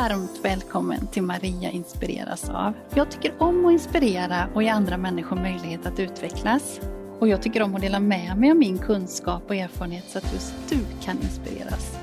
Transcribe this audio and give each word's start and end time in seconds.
varmt 0.00 0.40
välkommen 0.42 1.06
till 1.06 1.22
Maria 1.22 1.70
inspireras 1.70 2.50
av. 2.50 2.72
Jag 2.94 3.10
tycker 3.10 3.32
om 3.38 3.66
att 3.66 3.72
inspirera 3.72 4.48
och 4.54 4.62
ge 4.62 4.68
andra 4.68 4.96
människor 4.96 5.36
möjlighet 5.36 5.86
att 5.86 5.98
utvecklas. 5.98 6.80
Och 7.18 7.28
jag 7.28 7.42
tycker 7.42 7.62
om 7.62 7.74
att 7.74 7.80
dela 7.80 8.00
med 8.00 8.36
mig 8.38 8.50
av 8.50 8.56
min 8.56 8.78
kunskap 8.78 9.42
och 9.48 9.54
erfarenhet 9.54 10.04
så 10.08 10.18
att 10.18 10.32
just 10.32 10.54
du 10.68 10.78
kan 11.04 11.16
inspireras. 11.22 11.96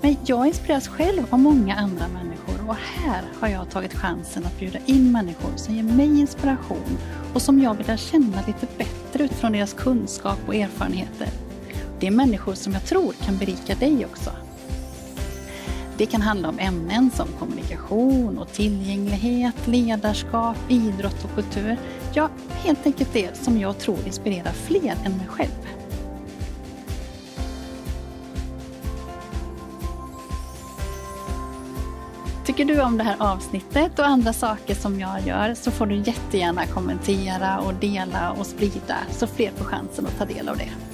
Men 0.00 0.16
jag 0.26 0.46
inspireras 0.46 0.88
själv 0.88 1.22
av 1.30 1.38
många 1.38 1.74
andra 1.74 2.08
människor 2.08 2.68
och 2.68 2.76
här 2.76 3.22
har 3.40 3.48
jag 3.48 3.70
tagit 3.70 3.94
chansen 3.94 4.46
att 4.46 4.58
bjuda 4.58 4.78
in 4.86 5.12
människor 5.12 5.56
som 5.56 5.74
ger 5.74 5.82
mig 5.82 6.20
inspiration 6.20 6.98
och 7.34 7.42
som 7.42 7.60
jag 7.60 7.74
vill 7.74 7.86
lära 7.86 7.96
känna 7.96 8.46
lite 8.46 8.66
bättre 8.78 9.24
utifrån 9.24 9.52
deras 9.52 9.72
kunskap 9.72 10.38
och 10.46 10.54
erfarenheter. 10.54 11.28
Det 12.00 12.06
är 12.06 12.10
människor 12.10 12.54
som 12.54 12.72
jag 12.72 12.84
tror 12.84 13.12
kan 13.12 13.36
berika 13.36 13.74
dig 13.74 14.06
också. 14.06 14.30
Det 16.00 16.06
kan 16.06 16.22
handla 16.22 16.48
om 16.48 16.58
ämnen 16.58 17.10
som 17.10 17.28
kommunikation 17.38 18.38
och 18.38 18.52
tillgänglighet, 18.52 19.66
ledarskap, 19.66 20.56
idrott 20.68 21.24
och 21.24 21.34
kultur. 21.34 21.76
Ja, 22.14 22.28
helt 22.64 22.86
enkelt 22.86 23.12
det 23.12 23.36
som 23.36 23.58
jag 23.58 23.78
tror 23.78 23.98
inspirerar 24.06 24.52
fler 24.52 24.94
än 25.04 25.12
mig 25.12 25.26
själv. 25.28 25.68
Tycker 32.46 32.64
du 32.64 32.80
om 32.80 32.98
det 32.98 33.04
här 33.04 33.16
avsnittet 33.18 33.98
och 33.98 34.06
andra 34.06 34.32
saker 34.32 34.74
som 34.74 35.00
jag 35.00 35.26
gör 35.26 35.54
så 35.54 35.70
får 35.70 35.86
du 35.86 35.96
jättegärna 35.96 36.66
kommentera 36.66 37.58
och 37.58 37.74
dela 37.74 38.30
och 38.30 38.46
sprida 38.46 38.96
så 39.10 39.26
fler 39.26 39.50
får 39.56 39.64
chansen 39.64 40.06
att 40.06 40.18
ta 40.18 40.24
del 40.24 40.48
av 40.48 40.56
det. 40.56 40.89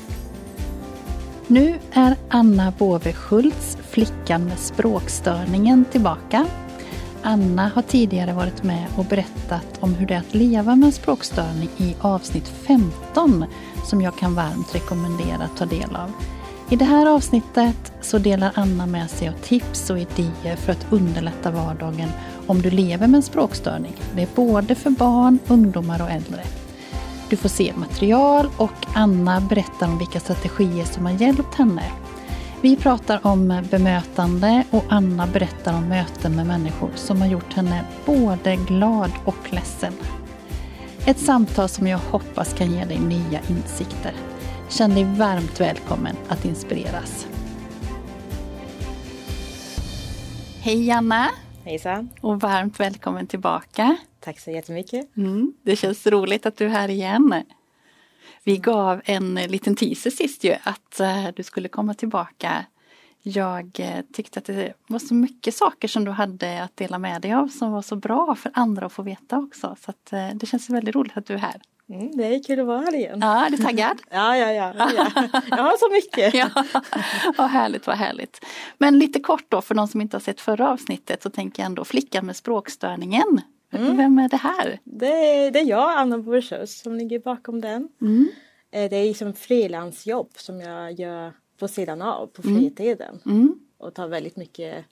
Nu 1.49 1.79
är 1.93 2.17
Anna 2.29 2.73
Båve 2.79 3.13
Schultz, 3.13 3.79
flickan 3.91 4.45
med 4.45 4.59
språkstörningen, 4.59 5.85
tillbaka. 5.85 6.47
Anna 7.23 7.69
har 7.75 7.83
tidigare 7.83 8.33
varit 8.33 8.63
med 8.63 8.87
och 8.97 9.05
berättat 9.05 9.67
om 9.81 9.95
hur 9.95 10.07
det 10.07 10.15
är 10.15 10.19
att 10.19 10.35
leva 10.35 10.77
med 10.77 10.87
en 10.87 10.93
språkstörning 10.93 11.69
i 11.77 11.97
avsnitt 12.01 12.49
15 12.49 13.45
som 13.85 14.01
jag 14.01 14.19
kan 14.19 14.35
varmt 14.35 14.75
rekommendera 14.75 15.45
att 15.45 15.57
ta 15.57 15.67
del 15.67 15.97
av. 15.97 16.13
I 16.71 16.77
det 16.77 16.85
här 16.85 17.07
avsnittet 17.07 17.93
så 18.01 18.19
delar 18.19 18.53
Anna 18.55 18.87
med 18.87 19.11
sig 19.11 19.29
av 19.29 19.33
tips 19.33 19.91
och 19.91 19.99
idéer 19.99 20.57
för 20.57 20.73
att 20.73 20.87
underlätta 20.91 21.51
vardagen 21.51 22.09
om 22.47 22.63
du 22.63 22.71
lever 22.71 23.07
med 23.07 23.19
en 23.19 23.23
språkstörning. 23.23 23.97
Det 24.15 24.23
är 24.23 24.29
både 24.35 24.75
för 24.75 24.91
barn, 24.91 25.39
ungdomar 25.49 26.03
och 26.03 26.11
äldre. 26.11 26.43
Du 27.31 27.37
får 27.37 27.49
se 27.49 27.73
material 27.77 28.49
och 28.57 28.87
Anna 28.95 29.41
berättar 29.41 29.87
om 29.89 29.99
vilka 29.99 30.21
strategier 30.21 30.85
som 30.85 31.07
har 31.07 31.13
hjälpt 31.13 31.55
henne. 31.55 31.83
Vi 32.61 32.77
pratar 32.77 33.27
om 33.27 33.63
bemötande 33.71 34.65
och 34.71 34.85
Anna 34.89 35.27
berättar 35.27 35.75
om 35.75 35.89
möten 35.89 36.37
med 36.37 36.47
människor 36.47 36.91
som 36.95 37.21
har 37.21 37.29
gjort 37.29 37.53
henne 37.53 37.85
både 38.05 38.57
glad 38.57 39.11
och 39.25 39.53
ledsen. 39.53 39.93
Ett 41.07 41.19
samtal 41.19 41.69
som 41.69 41.87
jag 41.87 41.99
hoppas 41.99 42.55
kan 42.55 42.73
ge 42.73 42.85
dig 42.85 42.99
nya 42.99 43.41
insikter. 43.49 44.13
Känn 44.69 44.95
dig 44.95 45.05
varmt 45.05 45.61
välkommen 45.61 46.17
att 46.29 46.45
inspireras. 46.45 47.27
Hej 50.61 50.91
Anna! 50.91 51.27
Hejsan! 51.65 52.09
Och 52.21 52.41
varmt 52.41 52.81
välkommen 52.81 53.27
tillbaka. 53.27 53.97
Tack 54.27 54.41
så 54.41 54.51
jättemycket. 54.51 55.17
Mm, 55.17 55.53
det 55.63 55.77
känns 55.77 56.07
roligt 56.07 56.47
att 56.47 56.57
du 56.57 56.65
är 56.65 56.69
här 56.69 56.91
igen. 56.91 57.43
Vi 58.45 58.57
gav 58.57 59.01
en 59.05 59.35
liten 59.35 59.77
teaser 59.77 60.11
sist 60.11 60.45
ju 60.45 60.57
att 60.63 61.01
uh, 61.01 61.29
du 61.37 61.43
skulle 61.43 61.69
komma 61.69 61.95
tillbaka. 61.95 62.67
Jag 63.23 63.81
uh, 63.81 64.01
tyckte 64.13 64.39
att 64.39 64.45
det 64.45 64.73
var 64.87 64.99
så 64.99 65.15
mycket 65.15 65.55
saker 65.55 65.89
som 65.89 66.05
du 66.05 66.11
hade 66.11 66.63
att 66.63 66.77
dela 66.77 66.99
med 66.99 67.23
dig 67.23 67.33
av 67.33 67.49
som 67.49 67.73
var 67.73 67.83
så 67.83 67.97
bra 67.97 68.35
för 68.35 68.51
andra 68.55 68.87
att 68.87 68.93
få 68.93 69.03
veta 69.03 69.39
också. 69.39 69.77
Så 69.81 69.93
det 70.35 70.47
känns 70.47 70.71
väldigt 70.71 70.95
roligt 70.95 71.17
att 71.17 71.27
du 71.27 71.35
är 71.35 71.39
här. 71.39 71.63
Mm, 71.89 72.17
det 72.17 72.25
är 72.25 72.43
kul 72.43 72.61
att 72.61 72.67
vara 72.67 72.81
här 72.81 72.95
igen. 72.95 73.19
Ja, 73.23 73.47
är 73.47 73.51
du 73.51 73.57
taggad? 73.57 74.01
ja, 74.11 74.37
ja, 74.37 74.53
ja, 74.53 74.73
ja. 74.77 75.11
Jag 75.51 75.63
har 75.63 75.77
så 75.77 75.93
mycket. 75.93 76.35
ja, 76.55 76.65
vad 77.39 77.51
härligt, 77.51 77.87
vad 77.87 77.97
härligt. 77.97 78.45
Men 78.79 78.99
lite 78.99 79.21
kort 79.21 79.45
då 79.49 79.61
för 79.61 79.75
de 79.75 79.89
som 79.89 80.01
inte 80.01 80.17
har 80.17 80.23
sett 80.23 80.41
förra 80.41 80.71
avsnittet 80.71 81.23
så 81.23 81.31
tänker 81.31 81.63
jag 81.63 81.67
ändå 81.67 81.85
flickan 81.85 82.27
med 82.27 82.37
språkstörningen. 82.37 83.41
Mm. 83.71 83.97
Vem 83.97 84.19
är 84.19 84.29
det 84.29 84.37
här? 84.37 84.81
Det, 84.85 85.51
det 85.51 85.59
är 85.59 85.65
jag, 85.65 85.99
Anna 85.99 86.19
Borsös, 86.19 86.79
som 86.79 86.95
ligger 86.95 87.19
bakom 87.19 87.61
den. 87.61 87.89
Mm. 88.01 88.29
Det 88.71 88.97
är 88.97 89.05
liksom 89.05 89.33
frilansjobb 89.33 90.31
som 90.37 90.61
jag 90.61 90.93
gör 90.93 91.33
på 91.59 91.69
sidan 91.69 92.03
av 92.03 92.27
på 92.27 92.43
fritiden. 92.43 93.21
Mm. 93.27 93.61
Och 93.79 93.95
tar 93.95 94.09
väldigt 94.09 94.37
mycket 94.37 94.85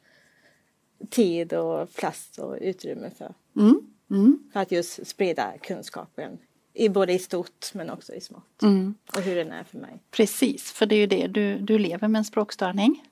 tid 1.10 1.52
och 1.52 1.94
plats 1.94 2.38
och 2.38 2.56
utrymme 2.60 3.10
för. 3.18 3.34
Mm. 3.56 3.80
Mm. 4.10 4.38
För 4.52 4.60
att 4.60 4.72
just 4.72 5.06
sprida 5.06 5.52
kunskapen. 5.62 6.38
I 6.74 6.88
både 6.88 7.12
i 7.12 7.18
stort 7.18 7.74
men 7.74 7.90
också 7.90 8.14
i 8.14 8.20
smått. 8.20 8.62
Mm. 8.62 8.94
Och 9.16 9.22
hur 9.22 9.36
den 9.36 9.52
är 9.52 9.64
för 9.64 9.78
mig. 9.78 10.02
Precis, 10.10 10.72
för 10.72 10.86
det 10.86 10.94
är 10.94 10.98
ju 10.98 11.06
det, 11.06 11.26
du, 11.26 11.58
du 11.58 11.78
lever 11.78 12.08
med 12.08 12.18
en 12.18 12.24
språkstörning. 12.24 13.04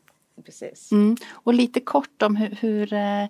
Precis. 0.45 0.93
Mm. 0.93 1.17
Och 1.31 1.55
lite 1.55 1.81
kort 1.81 2.23
om 2.23 2.37
hur, 2.37 2.51
hur, 2.51 2.93
eh, 2.93 3.27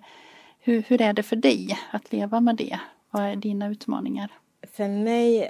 hur, 0.63 0.81
hur 0.81 1.01
är 1.01 1.13
det 1.13 1.23
för 1.23 1.35
dig 1.35 1.79
att 1.91 2.11
leva 2.11 2.39
med 2.39 2.55
det? 2.55 2.79
Vad 3.11 3.23
är 3.23 3.35
dina 3.35 3.67
utmaningar? 3.67 4.31
För 4.71 4.87
mig 4.87 5.49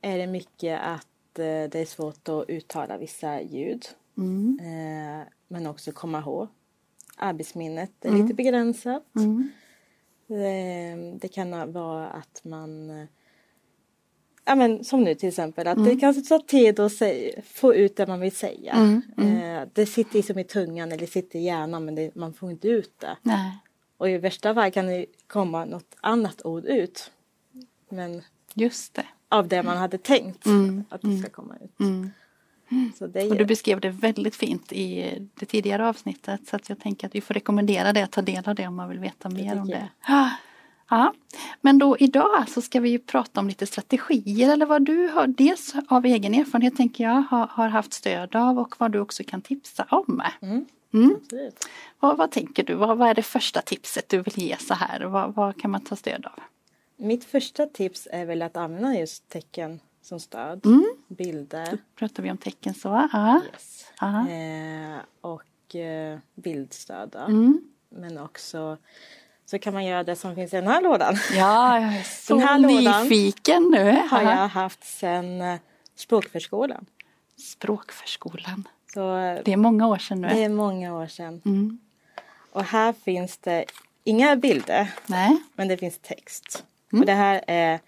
är 0.00 0.18
det 0.18 0.26
mycket 0.26 0.80
att 0.82 1.38
eh, 1.38 1.44
det 1.44 1.74
är 1.74 1.84
svårt 1.86 2.28
att 2.28 2.48
uttala 2.48 2.98
vissa 2.98 3.40
ljud. 3.42 3.84
Mm. 4.18 4.58
Eh, 4.60 5.26
men 5.48 5.66
också 5.66 5.92
komma 5.92 6.18
ihåg. 6.18 6.48
Arbetsminnet 7.16 7.90
är 8.04 8.08
Mm. 8.08 8.22
lite 8.22 8.34
begränsat. 8.34 9.04
Mm. 9.16 9.50
Det, 10.26 11.18
det 11.20 11.28
kan 11.28 11.72
vara 11.72 12.06
att 12.08 12.40
man 12.44 12.90
eh, 12.90 13.06
Ja 14.46 14.54
men 14.54 14.84
som 14.84 15.04
nu 15.04 15.14
till 15.14 15.28
exempel 15.28 15.66
att 15.66 15.76
Mm. 15.76 15.88
det 15.88 16.00
kanske 16.00 16.22
tar 16.22 16.38
tid 16.38 16.80
att 16.80 16.92
säga, 16.92 17.42
få 17.42 17.74
ut 17.74 17.96
det 17.96 18.06
man 18.06 18.20
vill 18.20 18.32
säga. 18.36 18.72
Mm, 18.72 19.02
mm. 19.16 19.68
Det 19.72 19.86
sitter 19.86 20.14
liksom 20.14 20.38
i 20.38 20.44
tungan 20.44 20.92
eller 20.92 21.06
sitter 21.06 21.38
i 21.38 21.42
hjärnan 21.42 21.84
men 21.84 21.94
det, 21.94 22.14
man 22.14 22.32
får 22.34 22.50
inte 22.50 22.68
ut 22.68 23.00
det. 23.00 23.16
Nej. 23.22 23.52
Och 23.96 24.10
i 24.10 24.18
värsta 24.18 24.54
fall 24.54 24.70
kan 24.70 24.86
det 24.86 25.06
komma 25.26 25.64
något 25.64 25.96
annat 26.00 26.44
ord 26.44 26.64
ut. 26.64 27.10
Men 27.88 28.22
Just 28.54 28.94
det. 28.94 29.06
av 29.28 29.48
det 29.48 29.62
man 29.62 29.76
hade 29.76 29.98
tänkt 29.98 30.46
Mm, 30.46 30.84
att 30.88 31.02
det 31.02 31.18
ska 31.18 31.30
komma 31.30 31.54
ut. 31.64 31.80
Mm. 31.80 32.10
Är 33.14 33.30
Och 33.30 33.36
du 33.36 33.44
beskrev 33.44 33.80
det 33.80 33.90
väldigt 33.90 34.36
fint 34.36 34.72
i 34.72 35.18
det 35.34 35.46
tidigare 35.46 35.88
avsnittet 35.88 36.48
så 36.48 36.56
att 36.56 36.68
jag 36.68 36.80
tänker 36.80 37.06
att 37.06 37.14
vi 37.14 37.20
får 37.20 37.34
rekommendera 37.34 37.92
det 37.92 38.02
att 38.02 38.12
ta 38.12 38.22
del 38.22 38.48
av 38.48 38.54
det 38.54 38.66
om 38.66 38.74
man 38.76 38.88
vill 38.88 38.98
veta 38.98 39.28
mer 39.28 39.60
om 39.60 39.68
det. 39.68 39.88
Ja, 40.88 41.14
men 41.60 41.78
då 41.78 41.96
idag 41.98 42.48
så 42.48 42.62
ska 42.62 42.80
vi 42.80 42.88
ju 42.88 42.98
prata 42.98 43.40
om 43.40 43.48
lite 43.48 43.66
strategier 43.66 44.52
eller 44.52 44.66
vad 44.66 44.82
du 44.82 45.08
har, 45.08 45.26
dels 45.26 45.74
av 45.88 46.04
egen 46.06 46.34
erfarenhet 46.34 46.76
tänker 46.76 47.04
jag, 47.04 47.22
har, 47.22 47.46
har 47.46 47.68
haft 47.68 47.92
stöd 47.92 48.36
av 48.36 48.58
och 48.58 48.74
vad 48.78 48.92
du 48.92 48.98
också 49.00 49.24
kan 49.24 49.40
tipsa 49.42 49.86
om. 49.90 50.22
Mm, 50.42 50.64
Mm. 50.94 51.20
Vad, 52.00 52.16
vad 52.16 52.30
tänker 52.30 52.62
du, 52.62 52.74
vad, 52.74 52.98
vad 52.98 53.08
är 53.08 53.14
det 53.14 53.22
första 53.22 53.62
tipset 53.62 54.08
du 54.08 54.20
vill 54.22 54.38
ge 54.42 54.56
så 54.56 54.74
här? 54.74 55.00
Vad, 55.04 55.34
vad 55.34 55.60
kan 55.60 55.70
man 55.70 55.80
ta 55.80 55.96
stöd 55.96 56.26
av? 56.26 56.40
Mitt 56.96 57.24
första 57.24 57.66
tips 57.66 58.08
är 58.10 58.24
väl 58.24 58.42
att 58.42 58.56
använda 58.56 58.94
just 58.98 59.28
tecken 59.28 59.80
som 60.02 60.20
stöd. 60.20 60.66
Mm. 60.66 60.84
Bilder. 61.08 61.78
Pratar 61.96 62.22
vi 62.22 62.30
om 62.30 62.36
tecken 62.38 62.74
så? 62.74 63.08
Ja. 63.12 63.40
Yes. 63.52 63.84
Ja. 64.00 64.28
Eh, 64.28 64.96
och 65.20 65.74
eh, 65.76 66.18
bildstöd. 66.34 67.10
då. 67.12 67.18
Mm. 67.18 67.60
Men 67.88 68.18
också 68.18 68.76
så 69.46 69.58
kan 69.58 69.74
man 69.74 69.84
göra 69.84 70.04
det 70.04 70.16
som 70.16 70.34
finns 70.34 70.52
i 70.52 70.56
den 70.56 70.66
här 70.66 70.82
lådan. 70.82 71.14
Ja, 71.34 71.80
jag 71.80 71.94
är 71.94 72.02
så 72.26 72.34
Den 72.38 72.48
här 72.48 72.58
lådan 72.58 73.02
nyfiken 73.02 73.62
nu. 73.70 73.92
har 74.10 74.22
Ja. 74.22 74.30
jag 74.30 74.48
haft 74.48 74.84
sedan 74.84 75.40
eh, 75.40 75.56
språkförskolan. 75.94 76.86
Språkförskolan. 77.36 78.68
Så 78.94 79.00
Det 79.44 79.52
är 79.52 79.56
många 79.56 79.86
år 79.86 79.98
sedan 79.98 80.20
nu. 80.20 80.28
det 80.28 80.44
är 80.44 80.48
många 80.48 80.94
år 80.94 81.06
sedan. 81.06 81.42
Mm. 81.44 81.78
Och 82.52 82.64
här 82.64 82.92
finns 82.92 83.38
det 83.38 83.64
inga 84.04 84.36
bilder 84.36 84.94
Nej. 85.06 85.36
men 85.54 85.68
det 85.68 85.76
finns 85.76 85.98
text. 85.98 86.64
Mm. 86.92 87.00
Och 87.00 87.06
det 87.06 87.12
här 87.12 87.44
är, 87.46 87.80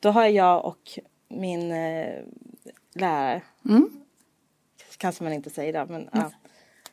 då 0.00 0.10
har 0.10 0.26
jag 0.26 0.64
och 0.64 0.98
min 1.28 1.72
eh, 1.72 2.14
lärare, 2.94 3.42
Mm. 3.64 3.90
kanske 4.96 5.24
man 5.24 5.32
inte 5.32 5.50
säger 5.50 5.72
det, 5.72 5.86
men 5.92 6.08
ja, 6.12 6.30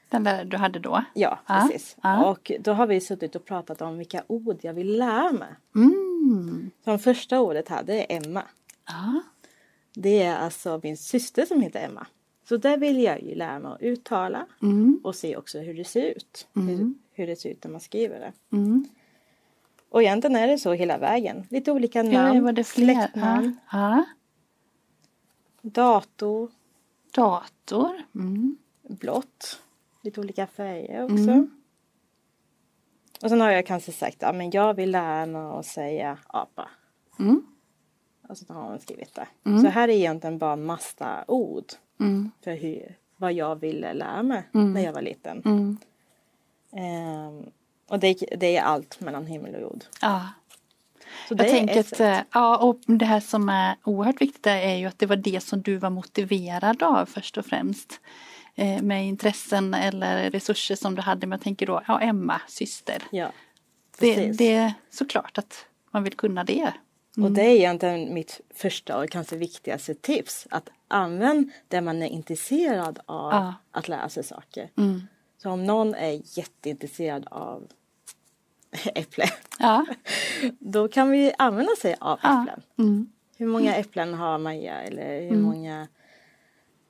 Den 0.09 0.23
där 0.23 0.45
du 0.45 0.57
hade 0.57 0.79
då. 0.79 1.03
ja 1.13 1.39
Ja, 1.47 1.67
precis. 1.71 1.97
ja. 2.03 2.25
Och 2.25 2.51
då 2.59 2.73
har 2.73 2.87
vi 2.87 3.01
suttit 3.01 3.35
och 3.35 3.45
pratat 3.45 3.81
om 3.81 3.97
vilka 3.97 4.23
ord 4.27 4.57
jag 4.61 4.73
vill 4.73 4.97
lära 4.97 5.31
mig. 5.31 5.49
Mm. 5.75 6.71
Som 6.83 6.99
första 6.99 7.39
ordet 7.39 7.69
här, 7.69 7.83
det 7.83 8.13
är 8.13 8.17
Emma. 8.17 8.43
Ja. 8.87 9.21
Det 9.93 10.23
är 10.23 10.35
alltså 10.37 10.79
min 10.83 10.97
syster 10.97 11.45
som 11.45 11.61
heter 11.61 11.85
Emma. 11.85 12.07
Så 12.49 12.57
där 12.57 12.77
vill 12.77 13.03
jag 13.03 13.21
ju 13.23 13.35
lära 13.35 13.59
mig 13.59 13.71
att 13.71 13.81
uttala 13.81 14.45
Mm. 14.61 14.99
och 15.03 15.15
se 15.15 15.37
också 15.37 15.59
hur 15.59 15.73
det 15.73 15.83
ser 15.85 16.05
ut. 16.05 16.47
Hur, 16.53 16.93
hur 17.11 17.27
det 17.27 17.35
ser 17.35 17.49
ut 17.49 17.63
när 17.63 17.71
man 17.71 17.81
skriver 17.81 18.19
det. 18.19 18.33
Mm. 18.57 18.85
Och 19.89 20.01
egentligen 20.03 20.35
är 20.35 20.47
det 20.47 20.57
så 20.57 20.73
hela 20.73 20.97
vägen. 20.97 21.45
Lite 21.49 21.71
olika 21.71 22.03
Ja, 22.03 22.11
namn, 22.23 22.43
var 22.43 22.51
det 22.51 22.63
fler? 22.63 22.87
Ja. 22.93 22.93
släktnamn, 23.01 23.57
ja. 23.71 24.05
dator, 25.61 26.51
Dator. 27.11 28.03
Mm. 28.15 28.57
blått. 28.83 29.61
Lite 30.01 30.19
olika 30.21 30.47
färger 30.47 31.03
också. 31.03 31.15
Mm. 31.15 31.51
Och 33.23 33.29
sen 33.29 33.41
har 33.41 33.51
jag 33.51 33.65
kanske 33.65 33.91
sagt, 33.91 34.17
ja 34.19 34.33
men 34.33 34.51
jag 34.51 34.73
vill 34.73 34.91
lära 34.91 35.25
mig 35.25 35.41
att 35.41 35.65
säga 35.65 36.17
apa. 36.27 36.69
Mm. 37.19 37.41
Och 38.29 38.37
så 38.37 38.53
har 38.53 38.69
man 38.69 38.79
skrivit 38.79 39.15
det. 39.15 39.27
Så 39.61 39.67
här 39.67 39.87
är 39.87 39.93
egentligen 39.93 40.37
bara 40.37 40.53
en 40.53 40.65
massa 40.65 41.23
ord. 41.27 41.65
Mm. 41.99 42.31
För 42.43 42.55
hur, 42.55 42.95
vad 43.17 43.33
jag 43.33 43.55
ville 43.55 43.93
lära 43.93 44.23
mig 44.23 44.43
när 44.51 44.81
jag 44.81 44.93
var 44.93 45.01
liten. 45.01 45.41
Mm. 45.45 45.77
Ehm, 46.71 47.45
och 47.87 47.99
det, 47.99 48.13
det 48.37 48.57
är 48.57 48.61
allt 48.61 48.99
mellan 48.99 49.25
himmel 49.25 49.55
och 49.55 49.61
jord. 49.61 49.83
Ja. 50.01 50.27
Så 51.27 51.35
Jag 51.37 51.47
tänker 51.47 51.79
att, 51.79 51.99
eh, 51.99 52.19
ja, 52.33 52.57
och 52.57 52.79
det 52.85 53.05
här 53.05 53.19
som 53.19 53.49
är 53.49 53.75
oerhört 53.83 54.21
viktigt 54.21 54.47
är 54.47 54.75
ju 54.75 54.85
att 54.85 54.99
det 54.99 55.05
var 55.05 55.15
det 55.15 55.43
som 55.43 55.61
du 55.61 55.77
var 55.77 55.89
motiverad 55.89 56.83
av 56.83 57.05
först 57.05 57.37
och 57.37 57.45
främst. 57.45 57.99
Eh, 58.55 58.81
Med 58.81 59.07
intressen 59.07 59.73
eller 59.73 60.31
resurser 60.31 60.75
som 60.75 60.95
du 60.95 61.01
hade. 61.01 61.27
Men 61.27 61.37
jag 61.37 61.43
tänker 61.43 61.67
då, 61.67 61.81
ja 61.87 61.99
Emma, 61.99 62.41
syster. 62.47 63.03
Ja, 63.11 63.31
Det, 63.99 64.31
det 64.31 64.55
är 64.55 64.73
såklart 64.89 65.37
att 65.37 65.65
man 65.91 66.03
vill 66.03 66.13
kunna 66.13 66.43
det. 66.43 66.73
Och 67.23 67.31
det 67.31 67.41
är 67.41 67.55
egentligen 67.55 68.13
mitt 68.13 68.41
första 68.53 68.97
och 68.97 69.09
kanske 69.09 69.35
viktigaste 69.35 69.93
tips. 69.93 70.47
Att 70.51 70.69
använda 70.87 71.51
det 71.67 71.81
man 71.81 72.01
är 72.03 72.07
intresserad 72.07 72.99
av 73.05 73.31
Ja. 73.33 73.53
att 73.71 73.87
lära 73.87 74.09
sig 74.09 74.23
saker. 74.23 74.69
Mm. 74.77 75.01
Så 75.37 75.49
om 75.49 75.65
någon 75.65 75.95
är 75.95 76.21
jätteintresserad 76.37 77.27
av 77.31 77.67
äpple. 78.95 79.25
Ja. 79.59 79.85
Då 80.59 80.87
kan 80.87 81.09
vi 81.11 81.33
använda 81.37 81.75
sig 81.81 81.95
av 81.99 82.19
Ja. 82.23 82.41
äpplen. 82.43 82.61
Mm. 82.77 83.09
Hur 83.37 83.47
många 83.47 83.75
äpplen 83.75 84.13
har 84.13 84.37
Maja 84.37 84.81
eller 84.81 85.21
hur 85.29 85.37
många 85.37 85.87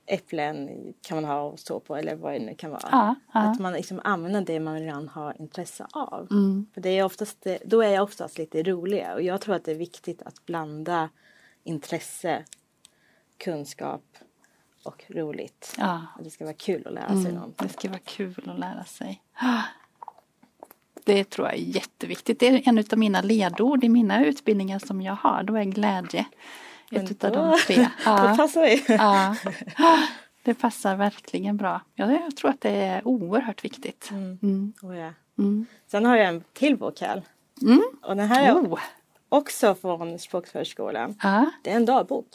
äpplen 0.09 0.69
kan 1.01 1.15
man 1.21 1.25
ha 1.25 1.41
och 1.41 1.59
stå 1.59 1.79
på 1.79 1.95
eller 1.95 2.15
vad 2.15 2.33
det 2.33 2.39
nu 2.39 2.55
kan 2.55 2.71
vara. 2.71 2.87
Ja, 2.91 3.15
ja. 3.33 3.39
Att 3.39 3.59
man 3.59 3.73
liksom 3.73 4.01
använder 4.03 4.41
det 4.41 4.59
man 4.59 4.79
redan 4.79 5.07
har 5.07 5.41
intresse 5.41 5.87
av. 5.91 6.27
Mm. 6.31 6.67
För 6.73 6.81
det 6.81 6.89
är 6.89 7.03
oftast, 7.03 7.47
då 7.65 7.81
är 7.81 7.89
jag 7.89 8.03
oftast 8.03 8.37
lite 8.37 8.63
roligare 8.63 9.15
och 9.15 9.21
jag 9.21 9.41
tror 9.41 9.55
att 9.55 9.65
det 9.65 9.71
är 9.71 9.75
viktigt 9.75 10.21
att 10.21 10.45
blanda 10.45 11.09
intresse, 11.63 12.43
kunskap 13.37 14.03
och 14.83 15.05
roligt. 15.09 15.75
Ja. 15.77 16.05
Det 16.19 16.29
ska 16.29 16.43
vara 16.45 16.53
kul 16.53 16.87
att 16.87 16.93
lära 16.93 17.07
sig 17.07 17.19
Mm. 17.19 17.33
någonting. 17.33 17.67
Det 17.67 17.73
ska 17.73 17.89
vara 17.89 17.99
kul 17.99 18.49
att 18.53 18.59
lära 18.59 18.83
sig. 18.83 19.21
Det 21.03 21.23
tror 21.23 21.47
jag 21.47 21.55
är 21.55 21.61
jätteviktigt. 21.61 22.39
Det 22.39 22.47
är 22.47 22.67
en 22.67 22.77
av 22.79 22.97
mina 22.97 23.21
ledord 23.21 23.83
i 23.83 23.89
mina 23.89 24.25
utbildningar 24.25 24.79
som 24.79 25.01
jag 25.01 25.15
har. 25.15 25.43
Då 25.43 25.55
är 25.55 25.63
glädje 25.63 26.25
ett 26.91 27.23
av 27.23 27.31
då- 27.31 27.39
de 27.45 27.57
tre. 27.67 27.87
Ja. 28.05 28.33
passar 28.37 28.61
vi. 28.61 28.85
Ja. 28.87 29.35
Det 30.43 30.53
passar 30.53 30.95
verkligen 30.95 31.57
bra. 31.57 31.81
Ja, 31.95 32.11
jag 32.11 32.35
tror 32.35 32.49
att 32.51 32.61
det 32.61 32.69
är 32.69 33.07
oerhört 33.07 33.63
viktigt. 33.65 34.09
Mm. 34.11 34.73
Oh, 34.81 34.97
ja. 34.97 35.13
Mm. 35.37 35.65
Sen 35.87 36.05
har 36.05 36.17
jag 36.17 36.27
en 36.27 36.43
till 36.53 36.77
bok 36.77 37.01
här. 37.01 37.23
Mm. 37.61 37.81
Och 38.03 38.15
den 38.15 38.27
här 38.27 38.47
är 38.49 38.53
Oh. 38.53 38.79
också 39.29 39.75
från 39.75 40.19
Språkförskolan. 40.19 41.15
Ja. 41.23 41.45
Det 41.63 41.71
är 41.71 41.75
en 41.75 41.85
dagbok. 41.85 42.27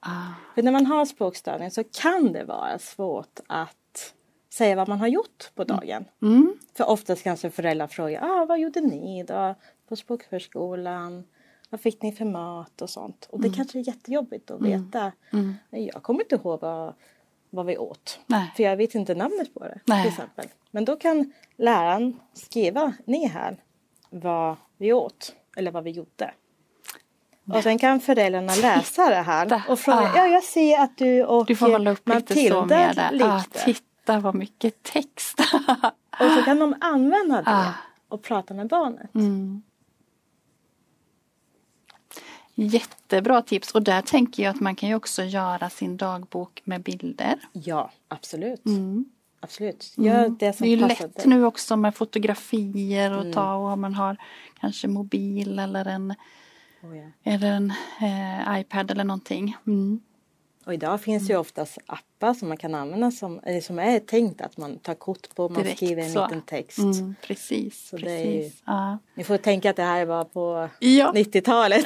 Ah. 0.00 0.10
För 0.54 0.62
när 0.62 0.72
man 0.72 0.86
har 0.86 1.04
språkstörning 1.04 1.70
så 1.70 1.84
kan 1.84 2.32
det 2.32 2.44
vara 2.44 2.78
svårt 2.78 3.40
att 3.46 4.12
säga 4.52 4.76
vad 4.76 4.88
man 4.88 5.00
har 5.00 5.08
gjort 5.08 5.50
på 5.54 5.64
dagen. 5.64 6.04
Mm. 6.22 6.54
För 6.76 6.88
oftast 6.90 7.22
kanske 7.22 7.50
föräldrar 7.50 7.86
frågar, 7.86 8.22
ah, 8.22 8.44
vad 8.44 8.60
gjorde 8.60 8.80
ni 8.80 9.22
då 9.24 9.54
på 9.88 9.96
språkförskolan? 9.96 11.24
Vad 11.72 11.80
fick 11.80 12.02
ni 12.02 12.12
för 12.12 12.24
mat 12.24 12.82
och 12.82 12.90
sånt? 12.90 13.28
Och 13.30 13.40
det 13.40 13.50
kanske 13.50 13.78
är 13.78 13.86
jättejobbigt 13.86 14.50
att 14.50 14.60
veta. 14.62 15.12
Mm. 15.32 15.54
Nej, 15.70 15.90
Jag 15.94 16.02
kommer 16.02 16.20
inte 16.22 16.34
ihåg 16.34 16.60
vad, 16.60 16.94
vad 17.50 17.66
vi 17.66 17.78
åt. 17.78 18.18
Nej. 18.26 18.52
För 18.56 18.62
jag 18.62 18.76
vet 18.76 18.94
inte 18.94 19.14
namnet 19.14 19.54
på 19.54 19.60
det. 19.60 19.80
Nej. 19.84 20.02
Till 20.02 20.12
exempel. 20.12 20.46
Men 20.70 20.84
då 20.84 20.96
kan 20.96 21.32
läraren 21.56 22.20
skriva 22.32 22.92
ner 23.04 23.28
här 23.28 23.56
vad 24.10 24.56
vi 24.78 24.92
åt. 24.92 25.34
Eller 25.56 25.70
vad 25.70 25.84
vi 25.84 25.90
gjorde. 25.90 26.34
Och 27.52 27.62
sen 27.62 27.78
kan 27.78 28.00
föräldrarna 28.00 28.54
läsa 28.54 29.08
det 29.08 29.14
här 29.22 29.62
och 29.68 29.78
fråga, 29.78 29.98
Ah. 29.98 30.16
ja 30.16 30.26
jag 30.26 30.42
ser 30.44 30.78
att 30.80 30.98
du 30.98 31.24
och 31.24 31.46
Du 31.46 31.56
får 31.56 31.70
hålla 31.70 31.90
upp 31.90 32.08
lite 32.08 32.34
så 32.34 32.40
Matilda 32.40 32.66
med 32.66 32.96
det. 33.18 33.24
Ah, 33.24 33.42
titta 33.64 34.20
vad 34.20 34.34
mycket 34.34 34.82
text. 34.82 35.38
Och 36.20 36.30
så 36.36 36.42
kan 36.44 36.58
de 36.58 36.74
använda 36.80 37.36
det 37.42 37.50
Ah. 37.50 37.72
och 38.08 38.22
prata 38.22 38.54
med 38.54 38.68
barnet. 38.68 39.14
Mm. 39.14 39.62
Jättebra 42.54 43.42
tips 43.42 43.72
och 43.72 43.82
där 43.82 44.02
tänker 44.02 44.42
jag 44.42 44.50
att 44.54 44.60
man 44.60 44.74
kan 44.76 44.88
ju 44.88 44.94
också 44.94 45.22
göra 45.22 45.70
sin 45.70 45.96
dagbok 45.96 46.60
med 46.64 46.82
bilder. 46.82 47.38
Ja, 47.52 47.90
absolut. 48.08 48.66
Mm. 48.66 49.04
Absolut. 49.40 49.92
Gör 49.96 50.28
det 50.28 50.52
som 50.52 50.66
Det 50.66 50.72
är 50.72 50.76
ju 50.76 50.86
lätt 50.86 51.24
nu 51.24 51.44
också 51.44 51.76
med 51.76 51.94
fotografier 51.94 53.10
Mm. 53.12 53.28
att 53.28 53.34
ta 53.34 53.54
och 53.54 53.66
om 53.66 53.80
man 53.80 53.94
har 53.94 54.16
kanske 54.60 54.88
mobil 54.88 55.58
eller 55.58 55.84
en, 55.84 56.14
Oh, 56.82 56.96
ja. 56.98 57.04
eller 57.24 57.52
en 57.52 57.70
eh, 58.00 58.60
iPad 58.60 58.90
eller 58.90 59.04
någonting. 59.04 59.56
Mm. 59.66 60.00
Och 60.66 60.74
idag 60.74 61.00
finns 61.00 61.30
ju 61.30 61.36
oftast 61.36 61.78
appar 61.86 62.34
som 62.34 62.48
man 62.48 62.56
kan 62.56 62.74
använda 62.74 63.10
som, 63.10 63.40
eller 63.42 63.60
som 63.60 63.78
är 63.78 63.98
tänkt 63.98 64.40
att 64.40 64.56
man 64.56 64.78
tar 64.78 64.94
kort 64.94 65.34
på, 65.34 65.48
man 65.48 65.62
Direkt 65.62 65.76
skriver 65.76 66.02
en 66.02 66.12
så. 66.12 66.24
liten 66.24 66.42
text. 66.42 66.78
Mm, 66.78 67.14
precis, 67.26 67.88
Så 67.88 67.96
är 67.96 68.00
ju- 68.00 68.06
precis. 68.40 68.62
Ja. 68.66 68.98
Ni 69.14 69.24
får 69.24 69.36
tänka 69.36 69.70
att 69.70 69.76
det 69.76 69.82
här 69.82 70.04
var 70.04 70.24
på 70.24 70.68
Ja. 70.78 71.12
90-talet. 71.14 71.84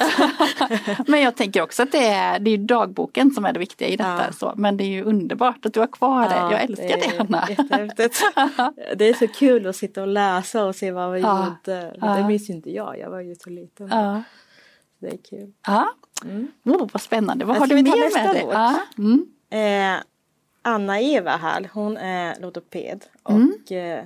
Men 1.07 1.21
jag 1.21 1.35
tänker 1.35 1.61
också 1.61 1.83
att 1.83 1.91
det 1.91 2.05
är, 2.07 2.39
det 2.39 2.51
är 2.51 2.57
dagboken 2.57 3.31
som 3.31 3.45
är 3.45 3.53
det 3.53 3.59
viktiga 3.59 3.87
i 3.87 3.95
detta. 3.95 4.23
Ja. 4.27 4.33
Så. 4.33 4.53
Men 4.57 4.77
det 4.77 4.83
är 4.83 4.87
ju 4.89 5.03
underbart 5.03 5.65
att 5.65 5.73
du 5.73 5.79
har 5.79 5.87
kvar 5.87 6.29
det. 6.29 6.35
Ja, 6.35 6.51
Jag 6.51 6.61
älskar 6.63 6.87
det, 6.87 7.19
Anna. 7.19 7.47
Det 8.97 9.09
är 9.09 9.13
så 9.13 9.27
kul 9.27 9.67
att 9.67 9.75
sitta 9.75 10.01
och 10.01 10.07
läsa 10.07 10.65
och 10.65 10.75
se 10.75 10.91
vad 10.91 11.11
vi 11.13 11.19
gjorde. 11.19 11.95
Det 12.17 12.25
minns 12.27 12.49
ju 12.49 12.53
inte 12.53 12.71
jag, 12.71 12.99
jag 12.99 13.09
var 13.09 13.21
ju 13.21 13.35
så 13.35 13.49
liten. 13.49 13.91
Det 14.99 15.07
är 15.07 15.17
kul. 15.17 15.53
Ja. 15.65 15.89
Mm. 16.23 16.47
Oh, 16.63 16.87
vad 16.93 17.01
spännande. 17.01 17.45
Vad 17.45 17.57
har 17.57 17.65
ska 17.65 17.75
du 17.75 17.83
mer 17.83 18.23
med 18.23 18.35
dig? 18.35 18.45
Ja. 18.51 18.79
Mm. 18.97 19.27
Eh, 19.49 20.03
Anna-Eva 20.61 21.31
här, 21.37 21.69
hon 21.73 21.97
är 21.97 22.39
logoped 22.39 23.05
Mm. 23.29 23.53
och 23.65 23.71
eh, 23.71 24.05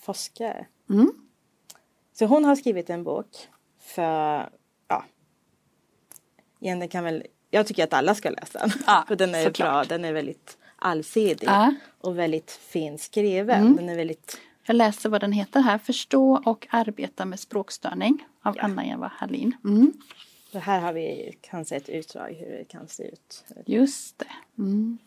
forskare. 0.00 0.66
Mm. 0.90 1.12
Så 2.12 2.24
hon 2.26 2.44
har 2.44 2.56
skrivit 2.56 2.90
en 2.90 3.04
bok 3.04 3.48
för, 3.80 4.48
ja, 4.88 5.04
egentligen 6.60 6.88
kan 6.88 7.04
väl, 7.04 7.26
jag 7.50 7.66
tycker 7.66 7.84
att 7.84 7.92
alla 7.92 8.14
ska 8.14 8.30
läsa 8.30 8.58
den. 8.58 8.70
Ja, 8.86 9.04
för 9.08 9.16
den 9.16 9.34
är 9.34 9.44
såklart. 9.44 9.88
bra, 9.88 9.96
den 9.96 10.04
är 10.04 10.12
väldigt 10.12 10.58
allsidig 10.76 11.46
Ja. 11.48 11.74
och 12.00 12.18
väldigt 12.18 12.50
fin 12.50 12.98
skriven. 12.98 13.60
Mm. 13.60 13.76
Den 13.76 13.88
är 13.88 13.96
väldigt, 13.96 14.38
Jag 14.64 14.74
läser 14.76 15.08
vad 15.08 15.20
den 15.20 15.32
heter 15.32 15.60
här. 15.60 15.78
Förstå 15.78 16.42
och 16.46 16.66
arbeta 16.70 17.24
med 17.24 17.40
språkstörning 17.40 18.24
av 18.42 18.56
Anna-Eva 18.60 19.12
Hallin. 19.16 19.56
Mm. 19.64 19.92
så 20.52 20.58
här 20.58 20.80
har 20.80 20.92
vi 20.92 21.38
kanske 21.40 21.76
ett 21.76 21.88
utdrag 21.88 22.30
hur 22.32 22.50
det 22.58 22.64
kan 22.64 22.88
se 22.88 23.02
ut. 23.08 23.44
Just 23.66 24.18
det. 24.18 24.26
Mm. 24.62 24.98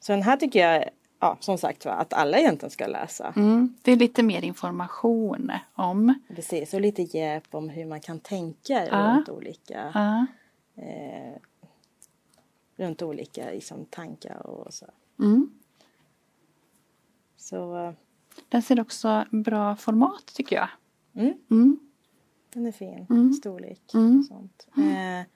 Så 0.00 0.12
den 0.12 0.22
här 0.22 0.36
tycker 0.36 0.68
jag, 0.68 0.88
ja 1.20 1.36
som 1.40 1.58
sagt 1.58 1.84
var, 1.84 1.92
att 1.92 2.12
alla 2.12 2.38
egentligen 2.38 2.70
ska 2.70 2.86
läsa. 2.86 3.32
Mm. 3.36 3.74
Det 3.82 3.92
är 3.92 3.96
lite 3.96 4.22
mer 4.22 4.44
information 4.44 5.52
om. 5.74 6.14
Precis, 6.28 6.74
och 6.74 6.80
lite 6.80 7.02
hjälp 7.02 7.54
om 7.54 7.68
hur 7.68 7.86
man 7.86 8.00
kan 8.00 8.20
tänka 8.20 8.86
Ja. 8.86 9.14
runt 9.16 9.28
olika 9.28 9.90
Ja. 9.94 10.26
eh, 10.82 11.36
runt 12.76 13.02
olika 13.02 13.50
liksom, 13.50 13.84
tankar 13.84 14.46
och 14.46 14.74
så. 14.74 14.86
Mm. 15.18 15.50
Så 17.36 17.76
eh, 17.86 17.92
Den 18.48 18.62
ser 18.62 18.80
också 18.80 19.24
bra 19.30 19.76
format 19.76 20.26
tycker 20.34 20.56
jag. 20.56 20.68
mm, 21.14 21.34
Mm. 21.50 21.78
den 22.54 22.66
är 22.66 22.72
fin, 22.72 23.06
Mm. 23.10 23.32
storlek 23.32 23.94
Mm. 23.94 24.18
och 24.18 24.24
sånt. 24.24 24.66
Eh, 24.76 25.26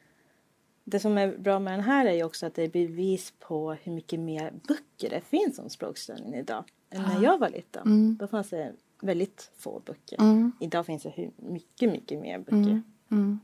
det 0.85 1.01
som 1.01 1.19
är 1.19 1.39
bra 1.39 1.59
med 1.59 1.73
den 1.73 1.81
här 1.85 2.07
är 2.07 2.13
ju 2.13 2.25
också 2.25 2.47
att 2.47 2.55
det 2.55 2.63
är 2.63 2.69
bevis 2.69 3.33
på 3.39 3.73
hur 3.73 3.93
mycket 3.93 4.21
mer 4.21 4.53
böcker 4.69 5.11
det 5.11 5.21
finns 5.21 5.59
om 5.59 5.71
språkstörning 5.71 6.35
idag. 6.35 6.65
Än 6.91 7.03
när 7.03 7.23
jag 7.23 7.39
var 7.39 7.51
liten. 7.51 7.83
Mm. 7.87 8.17
Då 8.17 8.27
fanns 8.27 8.49
det 8.51 8.73
väldigt 9.01 9.51
få 9.57 9.83
böcker. 9.87 10.21
Mm. 10.21 10.53
Idag 10.61 10.87
finns 10.87 11.03
det 11.03 11.11
hur 11.11 11.31
mycket, 11.37 11.93
mycket 11.93 12.21
mer 12.21 12.39
böcker. 12.39 12.55
Mm. 12.57 12.83
Mm. 13.11 13.41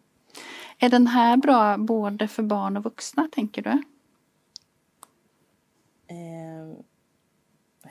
Är 0.79 0.89
den 0.89 1.07
här 1.07 1.37
bra 1.37 1.79
både 1.79 2.29
för 2.29 2.43
barn 2.43 2.77
och 2.77 2.85
vuxna 2.85 3.29
tänker 3.33 3.63
du? 3.63 3.83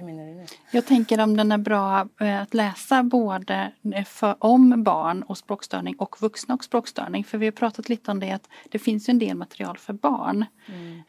Hur 0.01 0.07
menar 0.07 0.25
du 0.27 0.33
nu? 0.33 0.45
Jag 0.71 0.85
tänker 0.85 1.19
om 1.19 1.37
den 1.37 1.51
är 1.51 1.57
bra 1.57 2.07
eh, 2.19 2.41
att 2.41 2.53
läsa 2.53 3.03
både 3.03 3.71
eh, 3.95 4.05
för, 4.05 4.35
om 4.39 4.83
barn 4.83 5.23
och 5.23 5.37
språkstörning 5.37 5.95
och 5.95 6.21
vuxna 6.21 6.53
och 6.53 6.63
språkstörning. 6.63 7.23
För 7.23 7.37
vi 7.37 7.45
har 7.45 7.51
pratat 7.51 7.89
lite 7.89 8.11
om 8.11 8.19
det 8.19 8.31
att 8.31 8.49
det 8.69 8.79
finns 8.79 9.09
ju 9.09 9.11
en 9.11 9.19
del 9.19 9.37
material 9.37 9.77
för 9.77 9.93
barn. 9.93 10.45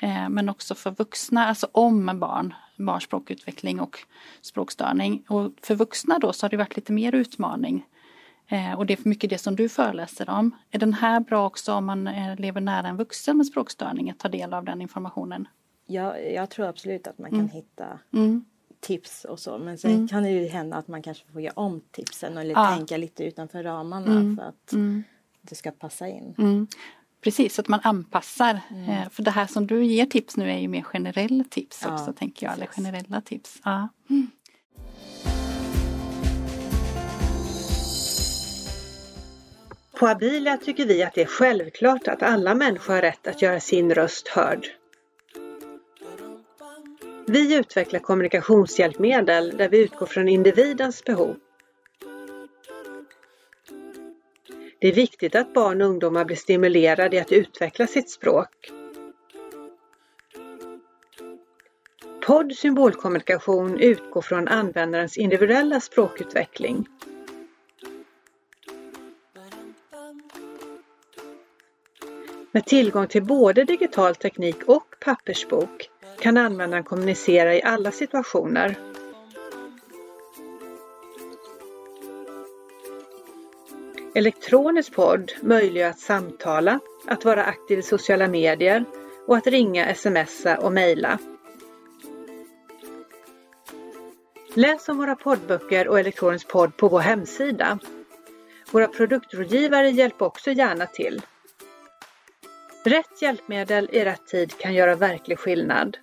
Eh, 0.02 0.28
men 0.28 0.49
också 0.49 0.75
för 0.75 0.90
vuxna, 0.90 1.46
alltså 1.46 1.68
om 1.72 2.18
barn, 2.20 2.54
barns 2.76 3.04
språkutveckling 3.04 3.80
och 3.80 3.99
språkstörning. 4.42 5.25
Och 5.28 5.52
för 5.62 5.75
vuxna 5.75 6.18
då 6.18 6.32
så 6.32 6.44
har 6.44 6.50
det 6.50 6.56
varit 6.56 6.76
lite 6.76 6.92
mer 6.92 7.14
utmaning. 7.14 7.87
Och 8.76 8.87
det 8.87 8.92
är 8.92 9.08
mycket 9.08 9.30
det 9.30 9.38
som 9.38 9.56
du 9.56 9.68
föreläser 9.68 10.30
om. 10.30 10.56
Är 10.70 10.78
den 10.78 10.94
här 10.94 11.20
bra 11.20 11.46
också 11.46 11.72
om 11.75 11.84
man 11.84 12.04
lever 12.38 12.61
nära 12.61 12.88
en 12.88 12.96
vuxen 12.96 13.37
med 13.37 13.46
språkstörning 13.46 14.11
att 14.11 14.18
ta 14.18 14.28
del 14.28 14.54
av 14.54 14.64
den 14.64 14.82
informationen? 14.82 15.49
Jag, 15.87 16.32
jag 16.32 16.50
tror 16.50 16.66
absolut 16.66 17.06
att 17.06 17.18
man 17.18 17.30
kan 17.30 17.49
hitta 17.49 17.99
Mm. 18.12 18.44
Tips 18.82 19.24
och 19.24 19.38
så. 19.40 19.58
Men 19.58 19.78
sen 19.78 19.90
Mm. 19.90 20.08
kan 20.08 20.22
det 20.22 20.30
ju 20.30 20.46
hända 20.48 20.76
att 20.76 20.88
man 20.88 21.02
kanske 21.02 21.24
får 21.32 21.40
göra 21.42 21.52
om 21.56 21.80
tipsen 21.90 22.38
eller 22.38 22.50
Ja. 22.54 22.74
tänka 22.76 22.96
lite 22.96 23.24
utanför 23.24 23.62
ramarna 23.62 24.06
Mm. 24.12 24.36
för 24.36 24.44
att 24.44 24.72
Mm. 24.72 25.02
det 25.42 25.54
ska 25.54 25.70
passa 25.70 26.08
in. 26.08 26.34
Mm. 26.38 26.66
Precis, 27.20 27.54
så 27.54 27.60
att 27.60 27.68
man 27.68 27.80
anpassar. 27.82 28.60
Eh, 28.88 29.08
För 29.10 29.22
det 29.22 29.30
här 29.30 29.46
som 29.46 29.66
du 29.66 29.84
ger 29.84 30.06
tips 30.06 30.36
nu 30.36 30.50
är 30.50 30.58
ju 30.58 30.68
mer 30.68 30.82
generella 30.82 31.44
tips 31.50 31.80
Ja, 31.84 31.94
också 31.94 32.12
tänker 32.12 32.46
jag. 32.46 32.54
Eller 32.54 32.66
generella 32.66 33.20
tips. 33.20 33.60
Ja. 33.64 33.88
På 39.98 40.06
Abilia 40.08 40.56
tycker 40.56 40.86
vi 40.86 41.02
att 41.02 41.14
det 41.14 41.22
är 41.22 41.26
självklart 41.26 42.08
att 42.08 42.22
alla 42.22 42.54
människor 42.54 42.94
har 42.94 43.02
rätt 43.02 43.26
att 43.26 43.42
göra 43.42 43.60
sin 43.60 43.94
röst 43.94 44.28
hörd. 44.28 44.66
Vi 47.26 47.57
utvecklar 47.57 48.00
kommunikationshjälpmedel 48.00 49.57
där 49.57 49.69
vi 49.69 49.79
utgår 49.79 50.07
från 50.07 50.29
individens 50.29 51.05
behov. 51.05 51.37
Det 54.79 54.88
är 54.88 54.93
viktigt 54.93 55.35
att 55.35 55.55
barn 55.55 55.83
och 55.83 55.88
ungdomar 55.88 56.25
blir 56.25 56.37
stimulerade 56.37 57.17
i 57.17 57.21
att 57.21 57.33
utveckla 57.33 57.87
sitt 57.87 58.11
språk. 58.11 58.73
Podd 62.26 62.57
symbolkommunikation 62.57 63.81
utgår 63.81 64.23
från 64.23 64.49
användarens 64.49 65.17
individuella 65.17 65.81
språkutveckling. 65.81 66.87
Med 72.52 72.67
tillgång 72.67 73.07
till 73.07 73.25
både 73.25 73.64
digital 73.64 74.14
teknik 74.14 74.57
och 74.67 74.95
pappersbok 75.00 75.91
kan 76.23 76.37
användaren 76.37 76.85
kommunicera 76.85 77.55
i 77.55 77.62
alla 77.62 77.91
situationer. 77.91 78.76
Elektronisk 84.14 84.95
podd 84.95 85.33
möjliggör 85.41 85.91
att 85.91 85.99
samtala, 85.99 86.81
att 87.07 87.25
vara 87.25 87.45
aktiv 87.45 87.79
i 87.79 87.83
sociala 87.83 88.29
medier 88.29 88.85
och 89.26 89.37
att 89.37 89.47
ringa, 89.47 89.95
smsa 89.95 90.59
och 90.59 90.73
mejla. 90.73 91.19
Läs 94.55 94.88
om 94.88 94.99
våra 94.99 95.17
poddböcker 95.17 95.88
och 95.88 96.00
elektronisk 96.00 96.49
podd 96.49 96.76
på 96.76 96.88
vår 96.88 97.00
hemsida. 97.00 97.79
Våra 98.71 98.88
produktrådgivare 98.88 99.91
hjälper 99.91 100.26
också 100.26 100.50
gärna 100.50 100.87
till. 100.87 101.23
Rätt 102.85 103.23
hjälpmedel 103.23 103.88
i 103.93 104.05
rätt 104.05 104.26
tid 104.26 104.59
kan 104.59 104.75
göra 104.75 104.95
verklig 104.95 105.38
skillnad. 105.38 105.97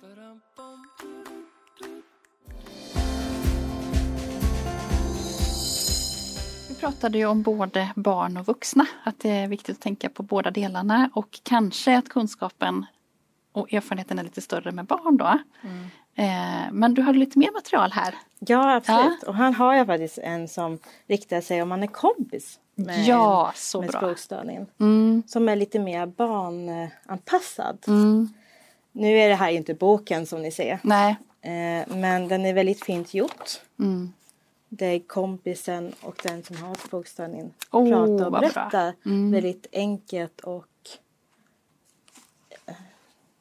Pratade 7.00 7.18
ju 7.18 7.26
om 7.26 7.42
både 7.42 7.88
barn 7.96 8.36
och 8.36 8.46
vuxna. 8.46 8.86
Att 9.04 9.18
det 9.20 9.30
är 9.30 9.48
viktigt 9.48 9.76
att 9.76 9.82
tänka 9.82 10.08
på 10.08 10.22
båda 10.22 10.50
delarna 10.50 11.10
och 11.14 11.40
kanske 11.42 11.98
att 11.98 12.08
kunskapen 12.08 12.86
och 13.52 13.72
erfarenheten 13.72 14.18
är 14.18 14.22
lite 14.22 14.40
större 14.40 14.72
med 14.72 14.84
barn 14.84 15.16
då. 15.16 15.38
Eh, 16.14 16.72
men 16.72 16.94
du 16.94 17.02
har 17.02 17.12
lite 17.14 17.38
mer 17.38 17.52
material 17.52 17.92
här. 17.92 18.14
Ja 18.38 18.74
absolut. 18.74 19.22
Och 19.22 19.34
han 19.34 19.54
har 19.54 19.74
jag 19.74 19.86
faktiskt 19.86 20.18
en 20.18 20.48
som 20.48 20.78
riktar 21.08 21.40
sig 21.40 21.62
om 21.62 21.68
man 21.68 21.82
är 21.82 21.86
kompis 21.86 22.58
med, 22.74 23.04
Ja, 23.04 23.52
så 23.54 23.80
med 23.80 23.90
bra. 23.90 23.98
språkstörningen. 24.00 24.66
Mm, 24.80 25.22
Som 25.26 25.48
är 25.48 25.56
lite 25.56 25.78
mer 25.78 26.06
barnanpassad. 26.06 27.78
mm, 27.86 28.28
Nu 28.92 29.18
är 29.18 29.28
det 29.28 29.34
här 29.34 29.50
inte 29.50 29.74
boken 29.74 30.26
som 30.26 30.42
ni 30.42 30.50
ser. 30.52 30.78
nej. 30.82 31.16
Eh, 31.42 31.96
men 31.96 32.28
den 32.28 32.46
är 32.46 32.54
väldigt 32.54 32.84
fint 32.84 33.14
gjort. 33.14 33.50
Mm. 33.78 34.12
Det 34.72 34.86
är 34.86 34.98
kompisen 34.98 35.92
och 36.02 36.20
den 36.22 36.42
som 36.42 36.56
har 36.56 36.74
språkstörning 36.74 37.54
Åh, 37.70 37.88
pratar 37.90 38.26
och 38.26 38.32
berättar 38.32 38.94
Mm. 39.06 39.30
väldigt 39.32 39.66
enkelt 39.72 40.40
och 40.40 40.66
eh, 42.66 42.74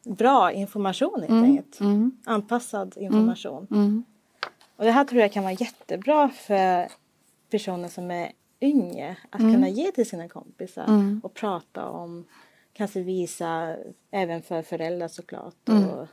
bra 0.04 0.52
information 0.52 1.20
helt 1.22 1.32
enkelt. 1.46 1.80
Mm, 1.80 2.12
Anpassad 2.26 2.98
information. 2.98 3.68
mm, 3.72 4.04
Och 4.76 4.86
det 4.86 4.92
här 4.92 5.06
tror 5.06 5.22
jag 5.22 5.32
kan 5.32 5.44
vara 5.44 5.54
jättebra 5.54 6.30
för 6.30 6.88
personer 7.50 7.88
som 7.88 8.12
är 8.12 8.32
yngre 8.62 9.18
att 9.30 9.40
kunna 9.40 9.70
ge 9.70 9.92
till 9.92 10.10
sina 10.10 10.30
kompisar 10.30 10.84
Mm. 10.88 11.22
och 11.24 11.34
prata 11.34 11.86
om, 11.90 12.26
kanske 12.74 13.02
visa 13.02 13.76
även 14.12 14.42
för 14.42 14.62
föräldrar 14.62 15.08
såklart 15.08 15.70
Mm. 15.70 15.90
och 15.90 16.08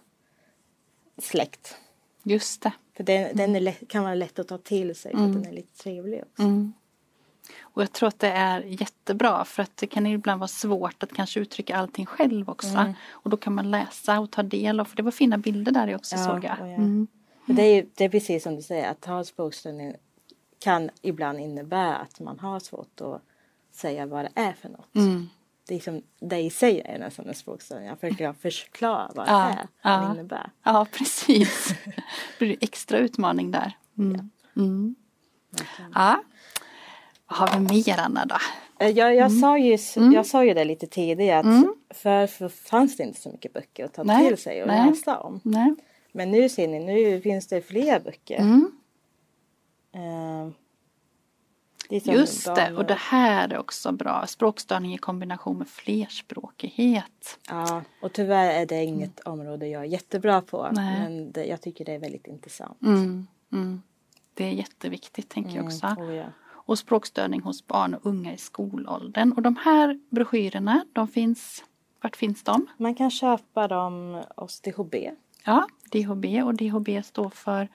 släkt. 1.18 1.76
just 2.22 2.62
det. 2.62 2.72
För 2.96 3.04
den, 3.04 3.36
den 3.36 3.56
är 3.56 3.60
lätt, 3.60 3.88
kan 3.88 4.02
vara 4.04 4.14
lätt 4.14 4.38
att 4.38 4.48
ta 4.48 4.58
till 4.58 4.94
sig 4.94 5.12
för 5.12 5.24
att 5.24 5.32
den 5.32 5.46
är 5.46 5.52
lite 5.52 5.82
trevlig 5.82 6.22
också. 6.22 6.42
Mm. 6.42 6.72
Och 7.60 7.82
jag 7.82 7.92
tror 7.92 8.08
att 8.08 8.18
det 8.18 8.28
är 8.28 8.60
jättebra 8.60 9.44
för 9.44 9.62
att 9.62 9.76
det 9.76 9.86
kan 9.86 10.06
ibland 10.06 10.40
vara 10.40 10.48
svårt 10.48 11.02
att 11.02 11.12
kanske 11.12 11.40
uttrycka 11.40 11.76
allting 11.76 12.06
själv 12.06 12.50
också. 12.50 12.68
Mm. 12.68 12.92
Och 13.10 13.30
då 13.30 13.36
kan 13.36 13.54
man 13.54 13.70
läsa 13.70 14.20
och 14.20 14.30
ta 14.30 14.42
del 14.42 14.80
av, 14.80 14.84
för 14.84 14.96
det 14.96 15.02
var 15.02 15.10
fina 15.10 15.38
bilder 15.38 15.72
där 15.72 15.94
också 15.94 16.16
Ja, 16.16 16.24
såg 16.24 16.44
jag. 16.44 16.56
ja. 16.60 16.64
Mm. 16.64 17.06
Det, 17.46 17.62
är, 17.62 17.86
det 17.94 18.04
är 18.04 18.08
precis 18.08 18.42
som 18.42 18.56
du 18.56 18.62
säger 18.62 18.90
att 18.90 19.04
ha 19.04 19.24
språkstörning 19.24 19.94
kan 20.58 20.90
ibland 21.02 21.40
innebära 21.40 21.96
att 21.96 22.20
man 22.20 22.38
har 22.38 22.60
svårt 22.60 23.00
att 23.00 23.22
säga 23.72 24.06
vad 24.06 24.24
det 24.24 24.30
är 24.34 24.52
för 24.52 24.68
något. 24.68 24.94
Mm. 25.68 25.68
Det, 25.68 25.74
är 25.74 25.80
som, 25.80 26.02
det 26.28 26.38
i 26.40 26.50
sig 26.50 26.80
är 26.84 26.98
nästan 26.98 27.28
en 27.28 27.34
språkstörning. 27.34 27.86
Jag 27.88 28.00
försöker 28.00 28.32
förklara 28.32 29.10
vad 29.14 29.26
det 29.26 29.30
Ja, 29.30 29.42
är, 29.48 29.66
vad 29.82 29.92
ja. 29.94 29.98
det 30.08 30.14
innebär. 30.14 30.50
Ja, 30.62 30.86
precis. 30.92 31.74
Det 32.38 32.44
blir 32.44 32.56
extra 32.60 32.98
utmaning 32.98 33.50
där. 33.50 33.72
Mm. 33.98 34.30
Mm. 34.56 34.94
Ja. 35.94 36.22
Vad 37.26 37.38
har 37.50 37.58
vi 37.60 37.64
mer 37.74 38.00
Anna 38.00 38.24
då? 38.26 38.36
Eh, 38.80 38.88
Jag, 38.90 39.14
jag, 39.14 39.26
Mm. 39.30 39.40
sa 39.40 39.58
ju, 39.58 39.78
jag 40.14 40.26
sa 40.26 40.44
ju 40.44 40.54
det 40.54 40.64
lite 40.64 40.86
tidigare 40.86 41.38
att 41.38 41.96
för, 41.96 42.26
för 42.26 42.48
fanns 42.48 42.96
det 42.96 43.02
inte 43.02 43.20
så 43.20 43.28
mycket 43.30 43.52
böcker 43.52 43.84
att 43.84 43.94
ta 43.94 44.02
Nej, 44.02 44.28
till 44.28 44.36
sig 44.38 44.62
och 44.62 44.68
nej. 44.68 44.90
läsa 44.90 45.18
om. 45.18 45.40
Nej. 45.44 45.74
Men 46.12 46.30
nu 46.30 46.48
ser 46.48 46.68
ni, 46.68 46.80
nu 46.80 47.20
finns 47.20 47.46
det 47.46 47.60
fler 47.62 48.00
böcker. 48.00 48.38
Mm. 48.38 48.70
Eh, 49.94 50.48
det 51.88 52.06
Just 52.06 52.54
det, 52.54 52.72
och 52.76 52.86
det 52.86 52.98
här 52.98 53.48
är 53.48 53.58
också 53.58 53.92
bra. 53.92 54.26
Språkstörning 54.26 54.94
i 54.94 54.98
kombination 54.98 55.58
med 55.58 55.68
flerspråkighet. 55.68 57.38
Ja, 57.48 57.82
och 58.02 58.12
tyvärr 58.12 58.50
är 58.50 58.66
det 58.66 58.84
inget 58.84 59.20
område 59.20 59.66
jag 59.66 59.82
är 59.82 59.86
jättebra 59.86 60.40
på. 60.40 60.68
Nej. 60.72 61.00
Men 61.00 61.32
det, 61.32 61.44
jag 61.44 61.60
tycker 61.60 61.84
det 61.84 61.92
är 61.92 61.98
väldigt 61.98 62.26
intressant. 62.26 62.82
Mm. 62.82 63.26
Mm. 63.52 63.82
Det 64.34 64.44
är 64.44 64.52
jätteviktigt 64.52 65.28
tänker 65.28 65.56
jag 65.56 65.64
också. 65.64 65.86
Oh, 65.86 66.14
ja. 66.14 66.24
och 66.48 66.78
språkstörning 66.78 67.40
hos 67.40 67.66
barn 67.66 67.94
och 67.94 68.06
unga 68.06 68.34
i 68.34 68.38
skolåldern. 68.38 69.32
Och 69.32 69.42
de 69.42 69.56
här 69.56 70.00
broschyrerna, 70.10 70.84
de 70.92 71.08
finns, 71.08 71.64
vart 72.02 72.16
finns 72.16 72.42
de? 72.42 72.66
Man 72.76 72.94
kan 72.94 73.10
köpa 73.10 73.68
dem 73.68 74.22
hos 74.36 74.60
DHB. 74.60 74.94
Ja, 75.44 75.66
DHB 75.92 76.24
och 76.44 76.54
DHB 76.54 77.04
står 77.04 77.30
för 77.30 77.68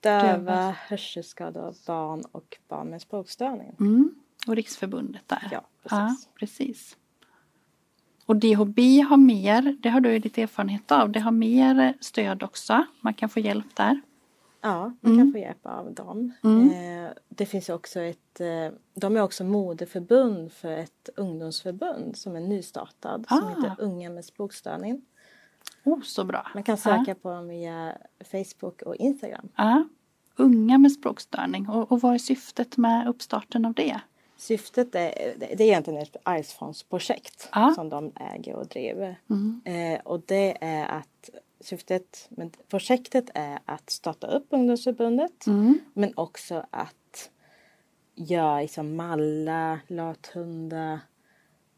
Döva, 0.00 0.70
hörselskadade 0.88 1.72
barn 1.86 2.22
och 2.32 2.58
barn 2.68 2.90
med 2.90 3.02
språkstörning. 3.02 3.76
mm, 3.80 4.14
och 4.46 4.56
Riksförbundet 4.56 5.22
där. 5.28 5.48
Ja, 5.52 5.60
precis. 5.82 6.26
Ja, 6.26 6.32
precis. 6.38 6.96
Och 8.26 8.36
DHB 8.36 8.78
har 9.08 9.16
mer, 9.16 9.76
det 9.82 9.88
har 9.88 10.00
du 10.00 10.12
ju 10.12 10.18
lite 10.18 10.42
erfarenhet 10.42 10.92
av, 10.92 11.10
det 11.10 11.20
har 11.20 11.30
mer 11.32 11.94
stöd 12.00 12.42
också. 12.42 12.84
Man 13.00 13.14
kan 13.14 13.28
få 13.28 13.40
hjälp 13.40 13.76
där. 13.76 14.00
Ja, 14.60 14.92
man 15.00 15.18
kan 15.18 15.32
få 15.32 15.38
hjälp 15.38 15.66
av 15.66 15.94
dem. 15.94 16.32
Eh, 16.42 17.10
det 17.28 17.46
finns 17.46 17.68
också 17.68 18.00
ett, 18.00 18.40
eh, 18.40 18.78
de 18.94 19.16
är 19.16 19.20
också 19.22 19.44
moderförbund 19.44 20.52
för 20.52 20.68
ett 20.70 21.08
ungdomsförbund 21.16 22.16
som 22.16 22.36
är 22.36 22.40
nystartad 22.40 23.24
som 23.28 23.38
Ah. 23.44 23.48
heter 23.48 23.74
Unga 23.78 24.10
med 24.10 24.24
språkstörning. 24.24 25.02
Oh, 25.84 26.00
så 26.02 26.24
bra. 26.24 26.46
Man 26.54 26.62
kan 26.62 26.76
söka 26.76 27.14
på 27.14 27.30
dem 27.30 27.48
via 27.48 27.96
Facebook 28.30 28.82
och 28.82 28.96
Instagram. 28.96 29.48
Ja. 29.56 29.84
Unga 30.36 30.78
med 30.78 30.92
språkstörning. 30.92 31.68
Och, 31.68 31.92
och 31.92 32.00
vad 32.00 32.14
är 32.14 32.18
syftet 32.18 32.76
med 32.76 33.08
uppstarten 33.08 33.64
av 33.64 33.74
det? 33.74 34.00
Syftet 34.36 34.94
är, 34.94 35.34
det 35.36 35.54
det 35.56 35.64
är 35.64 35.66
egentligen 35.68 36.02
ett 36.02 36.16
arvsfondsprojekt 36.22 37.48
Ja. 37.52 37.72
som 37.74 37.88
de 37.88 38.12
äger 38.16 38.54
och 38.54 38.66
driver. 38.66 39.20
Mm. 39.30 39.60
Eh, 39.64 40.00
och 40.04 40.22
det 40.26 40.56
är 40.64 40.86
att 40.88 41.30
syftet 41.60 42.26
med 42.30 42.56
projektet 42.68 43.30
är 43.34 43.58
att 43.64 43.90
starta 43.90 44.26
upp 44.26 44.46
ungdomsförbundet 44.50 45.46
Mm. 45.46 45.78
men 45.92 46.12
också 46.16 46.66
att 46.70 47.30
göra 48.14 48.60
liksom 48.60 48.96
mallar, 48.96 49.80
lathundar 49.86 50.98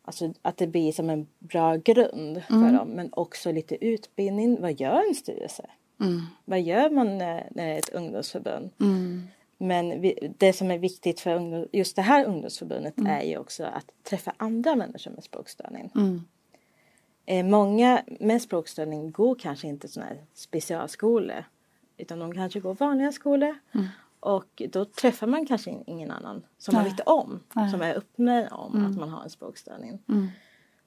Alltså 0.05 0.33
att 0.43 0.57
det 0.57 0.67
blir 0.67 0.93
som 0.93 1.11
en 1.11 1.27
bra 1.39 1.77
grund 1.77 2.43
för 2.45 2.55
Mm. 2.55 2.75
dem 2.77 2.89
men 2.89 3.09
också 3.13 3.53
lite 3.53 3.85
utbildning. 3.85 4.61
Vad 4.61 4.81
gör 4.81 5.09
en 5.09 5.15
styrelse? 5.15 5.67
Mm. 6.01 6.21
Vad 6.45 6.61
gör 6.61 6.91
man 6.91 7.19
när, 7.19 7.49
när 7.51 7.67
det 7.67 7.75
är 7.75 7.79
ett 7.79 7.89
ungdomsförbund? 7.89 8.71
Mm. 8.81 9.23
Men 9.59 10.01
vi, 10.01 10.35
det 10.39 10.53
som 10.53 10.71
är 10.71 10.79
viktigt 10.79 11.21
för 11.21 11.35
ungdom, 11.35 11.67
just 11.73 11.97
det 11.97 12.03
här 12.03 12.25
ungdomsförbundet 12.25 12.95
är 13.07 13.23
ju 13.23 13.39
också 13.39 13.65
att 13.65 13.91
träffa 14.03 14.35
andra 14.37 14.77
människor 14.77 15.11
med 15.11 15.25
språkstörning. 15.25 15.91
Mm. 15.95 16.25
Eh, 17.27 17.45
många 17.45 18.03
med 18.21 18.43
språkstörning 18.43 19.11
går 19.11 19.35
kanske 19.35 19.67
inte 19.69 19.89
sådana 19.89 20.11
här 20.11 20.25
specialskolor. 20.35 21.45
utan 21.97 22.19
de 22.19 22.35
kanske 22.35 22.61
går 22.61 22.75
vanliga 22.75 23.13
skolor. 23.13 23.57
Mm. 24.23 24.35
Och 24.37 24.63
då 24.71 24.85
träffar 24.85 25.27
man 25.27 25.47
kanske 25.47 25.71
ingen 25.87 26.11
annan 26.11 26.47
som 26.59 26.75
man 26.75 26.85
vet 26.85 27.01
om, 27.01 27.41
Nej. 27.55 27.71
som 27.71 27.83
är 27.83 27.95
öppen 27.95 28.49
om 28.51 28.77
Mm. 28.77 28.91
att 28.91 28.97
man 28.99 29.09
har 29.09 29.23
en 29.23 29.31
språkstörning. 29.31 29.99
Mm. 30.09 30.29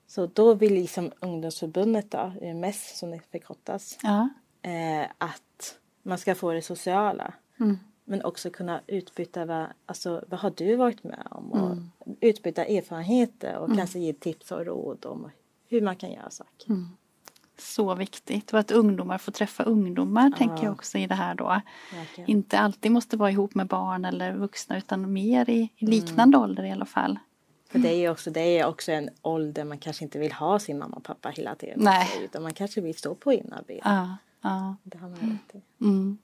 Så 0.07 0.25
då 0.27 0.53
vill 0.53 0.73
liksom 0.73 1.11
ungdomsförbundet 1.19 2.11
då, 2.11 2.33
UMS 2.41 2.97
som 2.99 3.11
det 3.11 3.19
förkortas, 3.31 3.97
Ja. 4.03 4.29
eh, 4.61 5.07
att 5.17 5.79
man 6.03 6.17
ska 6.17 6.35
få 6.35 6.51
det 6.53 6.61
sociala. 6.61 7.33
Mm. 7.59 7.77
Men 8.07 8.23
också 8.25 8.49
kunna 8.49 8.81
utbyta 8.87 9.45
vad, 9.45 9.67
alltså, 9.85 10.23
vad 10.27 10.39
har 10.39 10.53
du 10.55 10.75
varit 10.75 11.03
med 11.03 11.27
om? 11.31 11.51
Och 11.51 11.71
Mm. 11.71 11.91
Utbyta 12.21 12.65
erfarenheter 12.65 13.57
och 13.57 13.75
kanske 13.77 13.99
ge 13.99 14.13
tips 14.13 14.51
och 14.51 14.65
råd 14.65 15.05
om 15.05 15.29
hur 15.67 15.81
man 15.81 15.95
kan 15.95 16.11
göra 16.11 16.29
saker. 16.29 16.67
Mm. 17.55 17.61
Så 17.75 17.95
viktigt 17.95 18.53
och 18.53 18.59
att 18.59 18.71
ungdomar 18.71 19.17
får 19.17 19.31
träffa 19.31 19.63
ungdomar 19.63 20.31
tänker 20.31 20.63
jag 20.63 20.73
också 20.73 20.97
i 20.97 21.07
det 21.07 21.15
här 21.15 21.35
då. 21.35 21.61
Verkligen. 21.93 22.29
Inte 22.29 22.59
alltid 22.59 22.91
måste 22.91 23.17
vara 23.17 23.31
ihop 23.31 23.55
med 23.55 23.67
barn 23.67 24.05
eller 24.05 24.33
vuxna 24.33 24.77
utan 24.77 25.13
mer 25.13 25.49
i, 25.49 25.69
i 25.77 25.85
liknande 25.85 26.37
ålder 26.37 26.63
i 26.63 26.71
alla 26.71 26.85
fall. 26.85 27.19
För 27.69 27.79
det 27.79 27.89
är 27.89 28.11
också, 28.11 28.31
det 28.31 28.59
är 28.59 28.65
också 28.65 28.91
en 28.91 29.09
ålder 29.21 29.63
man 29.63 29.77
kanske 29.77 30.03
inte 30.03 30.19
vill 30.19 30.31
ha 30.31 30.59
sin 30.59 30.77
mamma 30.77 30.97
och 30.97 31.03
pappa 31.03 31.29
hela 31.29 31.55
tiden. 31.55 31.79
Nej. 31.81 32.07
sig, 32.07 32.25
Utan 32.25 32.43
man 32.43 32.53
kanske 32.53 32.81
vill 32.81 32.95
stå 32.95 33.15
på 33.15 33.33
egna 33.33 33.61
ben. 33.67 33.81
Ja, 33.83 34.17
ja. 34.41 34.75
Det 34.83 34.97
har 34.97 35.09
man 35.09 35.19
rätt 35.19 35.55
i. 35.55 35.83
Mm. 35.83 36.17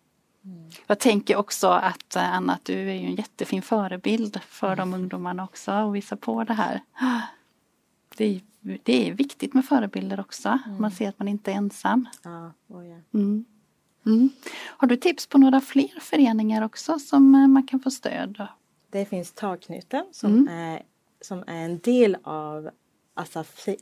Jag 0.87 0.99
tänker 0.99 1.35
också 1.35 1.67
att 1.67 2.15
eh, 2.15 2.33
Anna, 2.33 2.53
att 2.53 2.65
du 2.65 2.89
är 2.89 2.93
ju 2.93 3.05
en 3.05 3.15
jättefin 3.15 3.61
förebild 3.61 4.39
för 4.47 4.75
de 4.75 4.93
ungdomarna 4.93 5.43
också 5.43 5.73
och 5.73 5.95
visa 5.95 6.15
på 6.15 6.43
det 6.43 6.53
här. 6.53 6.81
Det 8.17 8.25
är, 8.25 8.41
det 8.83 9.09
är 9.09 9.13
viktigt 9.13 9.53
med 9.53 9.65
förebilder 9.65 10.19
också. 10.19 10.59
Man 10.79 10.91
ser 10.91 11.09
att 11.09 11.19
man 11.19 11.27
inte 11.27 11.51
är 11.51 11.55
ensam. 11.55 12.09
Ja, 12.23 12.53
oh 12.67 12.87
ja. 12.87 12.97
Mm. 13.13 13.45
Mm. 14.05 14.29
Har 14.67 14.87
du 14.87 14.95
tips 14.97 15.27
på 15.27 15.37
några 15.37 15.61
fler 15.61 15.99
föreningar 16.01 16.61
också 16.65 16.99
som 16.99 17.35
eh, 17.35 17.47
man 17.47 17.67
kan 17.67 17.79
få 17.79 17.91
stöd 17.91 18.35
av? 18.41 18.47
Det 18.89 19.05
finns 19.05 19.31
Tagknuten 19.31 20.05
som, 20.11 20.31
Mm. 20.37 20.47
är, 20.47 20.81
som 21.21 21.39
är 21.47 21.65
en 21.65 21.79
del 21.79 22.17
av 22.23 22.69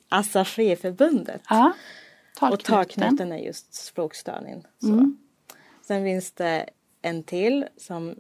Assafriförbundet. 0.10 1.42
Ja, 1.50 1.72
Och 1.72 2.40
talknuten. 2.40 2.66
Tagknuten 2.76 3.32
är 3.32 3.38
just 3.38 3.74
språkstörning. 3.74 4.64
Så. 4.80 4.88
Mm. 4.88 5.18
Sen 5.82 6.04
finns 6.04 6.32
det 6.32 6.70
en 7.02 7.24
till 7.24 7.66
som, 7.78 8.16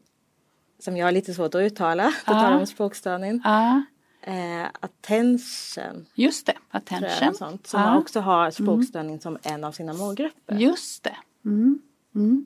som 0.79 0.97
jag 0.97 1.07
har 1.07 1.11
lite 1.11 1.33
svårt 1.33 1.55
att 1.55 1.61
uttala. 1.61 2.03
Det 2.03 2.11
Ja. 2.25 2.33
talar 2.33 2.59
om 2.59 2.65
språkstörning. 2.67 3.41
Ja, 3.43 3.83
Eh, 4.29 4.67
attention, 4.79 6.05
just 6.13 6.45
det. 6.45 6.53
Attention. 6.71 7.29
och 7.29 7.35
sånt, 7.35 7.67
som 7.67 7.81
ja, 7.81 7.97
också 7.97 8.19
har 8.19 8.51
språkstörning 8.51 9.19
som 9.19 9.37
en 9.43 9.63
av 9.63 9.71
sina 9.71 9.93
målgrupper. 9.93 10.55
Just 10.55 11.03
det. 11.03 11.15
Mm. 11.45 11.81
Mm. 12.15 12.45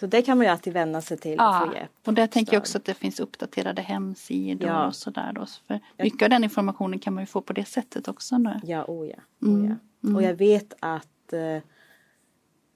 Så 0.00 0.06
det 0.06 0.22
kan 0.22 0.38
man 0.38 0.46
ju 0.46 0.52
alltid 0.52 0.72
vända 0.72 1.00
sig 1.00 1.16
till 1.16 1.32
och 1.38 1.44
Ja, 1.44 1.66
få 1.68 1.74
hjälp. 1.76 1.90
och 2.06 2.14
där 2.14 2.26
tänker 2.26 2.52
jag 2.52 2.60
också 2.60 2.78
att 2.78 2.84
det 2.84 2.94
finns 2.94 3.20
uppdaterade 3.20 3.82
hemsidor 3.82 4.68
Ja. 4.68 4.86
och 4.86 4.96
sådär 4.96 5.32
då. 5.34 5.46
Så 5.46 5.60
För 5.66 5.80
mycket 5.98 6.22
av 6.22 6.30
den 6.30 6.44
informationen 6.44 6.98
kan 6.98 7.14
man 7.14 7.22
ju 7.22 7.26
få 7.26 7.40
på 7.40 7.52
det 7.52 7.64
sättet 7.64 8.08
också 8.08 8.38
nu. 8.38 8.60
Ja, 8.64 8.84
oh 8.88 9.06
ja. 9.08 9.16
Mm, 9.42 9.64
Oh 9.64 9.76
ja. 10.00 10.16
Och 10.16 10.22
jag 10.22 10.34
vet 10.34 10.74
att 10.80 11.32
eh, 11.32 11.58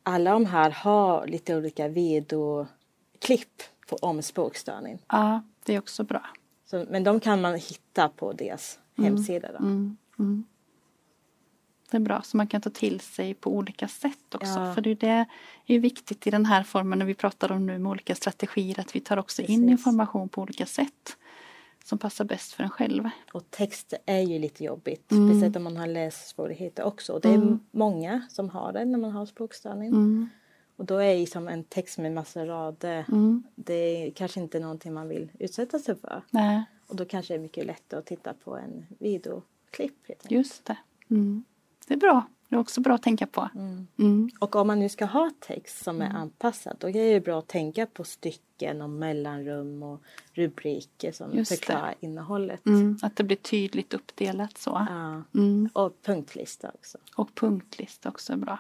alla 0.03 0.33
de 0.33 0.47
här 0.47 0.71
har 0.71 1.27
lite 1.27 1.57
olika 1.57 1.89
videoklipp 1.89 3.63
på, 3.89 3.97
om 3.97 4.23
språkstörning. 4.23 4.99
Ja, 5.09 5.43
det 5.65 5.75
är 5.75 5.79
också 5.79 6.05
bra. 6.05 6.27
Så, 6.71 6.87
men 6.89 7.05
de 7.05 7.21
kan 7.21 7.41
man 7.41 7.55
hitta 7.55 8.09
på 8.09 8.33
deras 8.33 8.79
hemsida. 8.97 9.49
Då. 9.53 9.59
Mm, 9.59 9.97
mm. 10.19 10.45
Det 11.91 11.97
är 11.97 12.01
bra, 12.01 12.23
så 12.23 12.37
man 12.37 12.47
kan 12.47 12.61
ta 12.61 12.71
till 12.71 13.01
sig 13.01 13.35
på 13.35 13.51
olika 13.51 13.89
sätt 13.89 14.35
också. 14.35 14.59
Ja. 14.61 14.75
För 14.75 14.81
det 14.81 15.03
är, 15.03 15.27
ju 15.65 15.79
viktigt 15.79 16.27
i 16.27 16.31
den 16.31 16.47
här 16.47 16.63
formen 16.63 16.99
när 16.99 17.07
vi 17.07 17.15
pratar 17.15 17.53
om 17.53 17.67
nu 17.67 17.79
med 17.79 17.91
olika 17.91 18.15
strategier 18.15 18.81
att 18.81 18.97
vi 18.97 19.01
tar 19.01 19.17
också 19.17 19.43
in 19.43 19.47
Precis. 19.47 19.71
information 19.71 20.29
på 20.29 20.43
olika 20.43 20.67
sätt 20.67 21.17
som 21.85 21.99
passar 21.99 22.25
bäst 22.25 22.53
för 22.53 22.65
en 22.65 22.71
själv. 22.71 23.11
Och 23.33 23.51
text 23.51 23.95
är 24.07 24.21
ju 24.21 24.39
lite 24.39 24.65
jobbigt. 24.65 25.13
Mm. 25.13 25.31
Speciellt 25.31 25.57
om 25.57 25.65
man 25.65 25.77
har 25.77 25.87
lässvårigheter 25.87 26.85
också. 26.85 27.13
Och 27.13 27.21
det 27.21 27.29
är 27.29 27.59
många 27.71 28.27
som 28.31 28.49
har 28.49 28.73
det 28.73 28.85
när 28.85 28.99
man 28.99 29.11
har 29.11 29.27
språkstörning. 29.27 29.95
Mm, 30.79 30.83
Och 30.83 30.85
då 30.87 30.97
är 30.99 31.19
liksom 31.19 31.49
en 31.49 31.65
text 31.65 31.99
med 31.99 32.13
massa 32.13 32.47
rader. 32.47 33.05
mm, 33.09 33.43
Det 33.55 33.75
är 34.07 34.11
kanske 34.11 34.41
inte 34.41 34.61
någonting 34.61 34.93
man 34.95 35.09
vill 35.09 35.29
utsätta 35.39 35.79
sig 35.79 35.95
för. 35.97 36.23
nej, 36.31 36.65
Och 36.87 36.97
då 36.97 37.05
kanske 37.05 37.35
det 37.35 37.39
är 37.39 37.43
mycket 37.43 37.67
lättare 37.67 38.01
att 38.01 38.07
titta 38.07 38.35
på 38.45 38.57
en 38.57 38.87
videoklipp. 38.99 40.07
just 40.29 40.65
det. 40.65 40.77
Mm. 41.11 41.45
Det 41.87 41.95
är 41.95 41.99
bra. 41.99 42.27
Det 42.49 42.55
är 42.57 42.61
också 42.61 42.81
bra 42.81 42.95
att 42.95 43.03
tänka 43.03 43.27
på. 43.27 43.49
Mm. 43.55 43.87
Mm. 43.99 44.31
Och 44.41 44.57
om 44.57 44.67
man 44.67 44.79
nu 44.79 44.89
ska 44.89 45.05
ha 45.05 45.31
text 45.41 45.85
som 45.85 46.03
är 46.03 46.11
anpassad 46.11 46.77
då 46.81 46.89
är 46.89 46.93
det 47.15 47.21
bra 47.21 47.39
att 47.39 47.47
tänka 47.49 47.87
på 47.87 48.05
stycken 48.05 48.83
och 48.83 48.91
mellanrum 48.91 49.83
och 49.83 50.03
rubriker 50.33 51.13
som 51.13 51.33
Just 51.33 51.51
det. 51.51 51.57
förklarar 51.57 51.95
innehållet. 52.01 52.67
Mm. 52.67 52.99
Att 53.03 53.17
det 53.17 53.25
blir 53.25 53.37
tydligt 53.37 53.95
uppdelat 53.95 54.59
så. 54.59 54.71
Ja. 54.89 55.23
Mm. 55.35 55.69
Och 55.73 56.03
punktlista 56.03 56.71
också. 56.75 56.99
Och 57.17 57.35
punktlista 57.35 58.09
också 58.09 58.33
är 58.33 58.37
bra. 58.37 58.59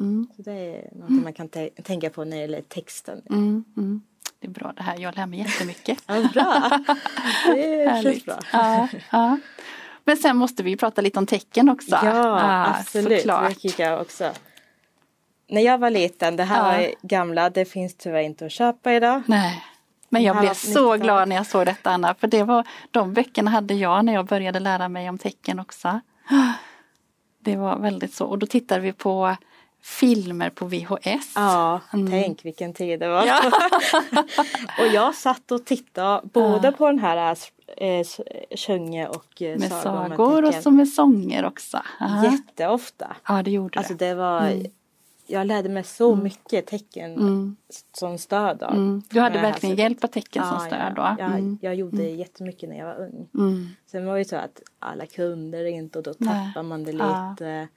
Mm. 0.00 0.12
Mm. 0.12 0.28
Så 0.36 0.42
det 0.42 0.52
är 0.52 0.88
något 0.94 1.10
man 1.24 1.32
kan 1.32 1.48
tä- 1.48 1.82
tänka 1.82 2.10
på 2.10 2.24
när 2.24 2.36
det 2.36 2.40
gäller 2.40 2.62
texten. 2.62 3.22
Mm. 3.30 3.64
Mm. 3.76 4.02
Det 4.38 4.46
är 4.46 4.50
bra 4.50 4.72
det 4.76 4.82
här. 4.82 4.98
Jag 4.98 5.16
lär 5.16 5.26
mig 5.26 5.38
jättemycket. 5.38 5.98
Ja, 6.06 6.14
bra! 6.32 6.70
Det 7.46 7.86
känns 7.88 8.04
Härligt. 8.04 8.24
bra. 8.24 8.38
Ja, 8.52 8.88
ja. 9.12 9.38
Men 10.04 10.16
sen 10.16 10.36
måste 10.36 10.62
vi 10.62 10.76
prata 10.76 11.00
lite 11.00 11.18
om 11.18 11.26
tecken 11.26 11.68
också. 11.68 11.98
Ja, 12.02 12.66
absolut. 12.78 13.18
Såklart. 13.20 13.48
Det 13.48 13.54
tycker 13.54 13.84
jag 13.90 14.00
också. 14.00 14.30
När 15.48 15.60
jag 15.60 15.78
var 15.78 15.90
liten, 15.90 16.36
det 16.36 16.44
här 16.44 16.72
Ja. 16.72 16.78
var 16.88 16.94
gamla, 17.02 17.50
det 17.50 17.64
finns 17.64 17.94
tyvärr 17.94 18.20
inte 18.20 18.46
att 18.46 18.52
köpa 18.52 18.92
idag. 18.92 19.22
Nej. 19.26 19.64
Men 20.08 20.22
jag 20.22 20.36
blev 20.40 20.54
så 20.54 20.68
19. 20.94 21.00
glad 21.00 21.28
när 21.28 21.36
jag 21.36 21.46
såg 21.46 21.66
detta 21.66 21.90
Anna. 21.90 22.14
För 22.14 22.26
det 22.26 22.42
var, 22.42 22.66
de 22.90 23.14
böckerna 23.14 23.50
hade 23.50 23.74
jag 23.74 24.04
när 24.04 24.12
jag 24.14 24.26
började 24.26 24.60
lära 24.60 24.88
mig 24.88 25.08
om 25.08 25.18
tecken 25.18 25.60
också. 25.60 26.00
Det 27.42 27.56
var 27.56 27.78
väldigt 27.78 28.14
så. 28.14 28.26
Och 28.26 28.38
då 28.38 28.46
tittade 28.46 28.80
vi 28.80 28.92
på 28.92 29.36
filmer 29.82 30.50
på 30.50 30.66
VHS. 30.66 31.32
Ja, 31.34 31.80
Mm. 31.92 32.10
tänk 32.10 32.44
vilken 32.44 32.72
tid 32.72 33.00
det 33.00 33.08
var. 33.08 33.26
Ja. 33.26 33.40
och 34.80 34.86
jag 34.94 35.14
satt 35.14 35.50
och 35.52 35.64
tittade 35.64 36.20
både 36.32 36.72
på 36.72 36.86
den 36.86 36.98
här 36.98 37.36
äh, 37.76 38.04
Sjunge 38.56 39.06
och 39.08 39.42
äh, 39.42 39.58
Med 39.58 39.70
sagor 39.72 40.44
och 40.44 40.54
så 40.54 40.70
med 40.70 40.88
sånger 40.88 41.44
också. 41.44 41.82
Ja, 42.00 42.24
jätteofta. 42.24 43.16
ja 43.28 43.42
det 43.42 43.50
gjorde 43.50 43.78
Alltså 43.78 43.94
det. 43.94 44.08
det 44.08 44.14
var, 44.14 44.52
jag 45.26 45.46
lärde 45.46 45.68
mig 45.68 45.84
så 45.84 46.16
mycket 46.16 46.66
tecken 46.66 47.12
Mm. 47.14 47.56
som 47.94 48.18
stöd. 48.18 48.56
Då. 48.58 48.66
Mm. 48.66 49.02
Du 49.10 49.20
hade 49.20 49.38
här 49.38 49.50
verkligen 49.50 49.76
hjälp 49.76 50.04
av 50.04 50.08
tecken 50.08 50.44
som 50.44 50.54
Ja, 50.60 50.66
stöd 50.66 50.92
då. 50.96 51.02
ja. 51.02 51.16
Jag, 51.18 51.30
Mm. 51.30 51.58
jag 51.62 51.74
gjorde 51.74 52.02
jättemycket 52.02 52.68
när 52.68 52.78
jag 52.78 52.86
var 52.86 53.00
ung. 53.04 53.28
Mm. 53.34 53.68
Sen 53.86 54.06
var 54.06 54.12
det 54.12 54.18
ju 54.18 54.24
så 54.24 54.36
att 54.36 54.62
alla 54.78 55.06
kunde 55.06 55.62
det 55.62 55.70
inte 55.70 55.98
och 55.98 56.04
då 56.04 56.14
tappar 56.14 56.62
man 56.62 56.84
det 56.84 56.90
Ja. 56.92 57.30
lite. 57.30 57.68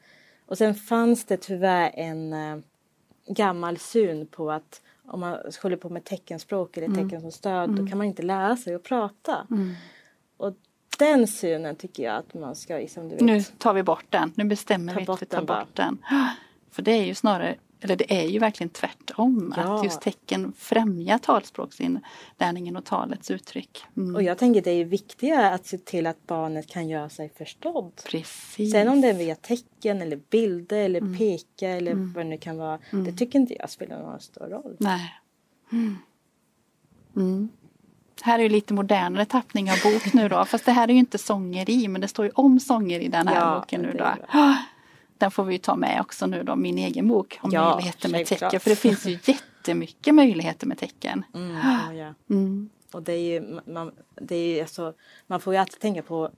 Och 0.45 0.57
sen 0.57 0.75
fanns 0.75 1.25
det 1.25 1.37
tyvärr 1.37 1.91
en 1.93 2.33
äh, 2.33 2.57
gammal 3.27 3.77
syn 3.77 4.27
på 4.27 4.51
att 4.51 4.81
om 5.05 5.19
man 5.19 5.37
håller 5.63 5.77
på 5.77 5.89
med 5.89 6.03
teckenspråk 6.03 6.77
eller 6.77 6.95
tecken 6.95 7.21
som 7.21 7.31
stöd 7.31 7.69
då 7.69 7.87
kan 7.87 7.97
man 7.97 8.07
inte 8.07 8.21
lära 8.21 8.57
sig 8.57 8.75
att 8.75 8.83
prata. 8.83 9.47
Mm. 9.51 9.73
Och 10.37 10.53
den 10.99 11.27
synen 11.27 11.75
tycker 11.75 12.03
jag 12.03 12.15
att 12.15 12.33
man 12.33 12.55
ska, 12.55 12.87
som 12.87 13.09
du 13.09 13.15
vet, 13.15 13.21
Nu 13.21 13.41
tar 13.41 13.73
vi 13.73 13.83
bort 13.83 14.05
den. 14.09 14.31
Nu 14.35 14.43
bestämmer 14.43 14.95
vi 14.95 15.05
att 15.07 15.21
vi 15.21 15.25
tar 15.25 15.41
bort 15.41 15.75
den. 15.75 15.97
För 16.71 16.81
det 16.81 16.91
är 16.91 17.03
ju 17.03 17.15
snarare, 17.15 17.55
eller 17.83 17.95
det 17.95 18.21
är 18.21 18.27
ju 18.27 18.39
verkligen 18.39 18.69
tvärtom. 18.69 19.53
Ja. 19.57 19.77
Att 19.77 19.83
just 19.83 20.01
tecken 20.01 20.53
främjar 20.57 21.17
talspråksinlärningen 21.17 22.75
och 22.75 22.85
talets 22.85 23.31
uttryck. 23.31 23.83
Mm. 23.97 24.15
Och 24.15 24.23
jag 24.23 24.37
tänker 24.37 24.61
det 24.61 24.71
är 24.71 24.85
viktigare 24.85 25.49
att 25.51 25.65
se 25.65 25.77
till 25.77 26.07
att 26.07 26.27
barnet 26.27 26.67
kan 26.67 26.89
göra 26.89 27.09
sig 27.09 27.29
förstådd. 27.37 28.01
Precis. 28.05 28.71
Sen 28.71 28.87
om 28.87 29.01
det 29.01 29.07
är 29.09 29.13
via 29.13 29.35
tecken 29.35 30.01
eller 30.01 30.19
bilder 30.29 30.77
eller 30.77 31.01
Mm. 31.01 31.17
peka 31.17 31.69
eller 31.69 31.93
vad 31.93 32.25
det 32.25 32.29
nu 32.29 32.37
kan 32.37 32.57
vara. 32.57 32.79
Det 32.91 33.11
tycker 33.11 33.39
inte 33.39 33.55
jag 33.59 33.69
spelar 33.69 34.01
någon 34.01 34.19
stor 34.19 34.45
roll. 34.45 34.75
Nej. 34.79 35.13
Mm. 35.71 35.97
Mm. 37.15 37.49
Här 38.21 38.39
är 38.39 38.43
ju 38.43 38.49
lite 38.49 38.73
modernare 38.73 39.25
tappning 39.25 39.71
av 39.71 39.77
bok 39.83 40.13
nu 40.13 40.29
då. 40.29 40.45
Fast 40.45 40.65
det 40.65 40.71
här 40.71 40.87
är 40.87 40.93
ju 40.93 40.99
inte 40.99 41.17
sånger 41.17 41.69
i 41.69 41.87
men 41.87 42.01
det 42.01 42.07
står 42.07 42.25
ju 42.25 42.31
om 42.35 42.59
sånger 42.59 42.99
i 42.99 43.07
den 43.07 43.27
här 43.27 43.35
Ja, 43.35 43.59
boken 43.59 43.81
nu 43.81 43.93
då. 43.97 44.15
Är 45.23 45.25
Den 45.25 45.31
får 45.31 45.43
vi 45.43 45.59
ta 45.59 45.75
med 45.75 46.01
också 46.01 46.25
nu 46.25 46.43
då, 46.43 46.55
min 46.55 46.77
egen 46.77 47.07
bok 47.07 47.39
om 47.41 47.51
Ja, 47.53 47.69
möjligheter 47.73 48.09
med 48.09 48.27
självklart. 48.27 48.39
tecken. 48.51 48.59
För 48.59 48.69
det 48.69 48.75
finns 48.75 49.05
ju 49.05 49.11
jättemycket 49.33 50.15
möjligheter 50.15 50.67
med 50.67 50.77
tecken. 50.77 51.25
Mm, 51.33 51.55
ja, 51.63 51.93
ja. 51.93 52.13
Mm. 52.29 52.69
Och 52.93 53.03
det 53.03 53.13
är 53.13 53.17
ju, 53.33 53.59
man, 53.65 53.91
det 54.15 54.35
är 54.35 54.55
ju 54.55 54.61
alltså, 54.61 54.93
man 55.27 55.39
får 55.39 55.53
ju 55.53 55.59
alltid 55.59 55.79
tänka 55.79 56.01
på 56.01 56.29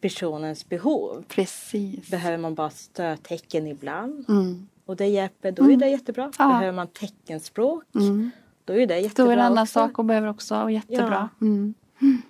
personens 0.00 0.68
behov. 0.68 1.24
Precis. 1.28 2.10
Behöver 2.10 2.38
man 2.38 2.54
bara 2.54 2.70
stödtecken 2.70 3.66
ibland 3.66 4.24
Mm. 4.28 4.68
och 4.86 4.96
det 4.96 5.06
hjälper, 5.06 5.52
då 5.52 5.70
är 5.70 5.76
det 5.76 5.88
jättebra. 5.88 6.32
Ja. 6.38 6.48
Behöver 6.48 6.72
man 6.72 6.86
teckenspråk, 6.86 7.84
Mm. 7.94 8.30
då 8.64 8.72
är 8.72 8.86
det 8.86 8.98
jättebra 9.00 9.24
Då 9.24 9.30
är 9.30 9.36
det 9.36 9.42
en 9.42 9.46
annan 9.52 9.62
också. 9.62 9.72
sak 9.72 9.98
och 9.98 10.04
behöver 10.04 10.28
också 10.28 10.62
och 10.62 10.72
jättebra. 10.72 11.28
Mm. 11.40 11.74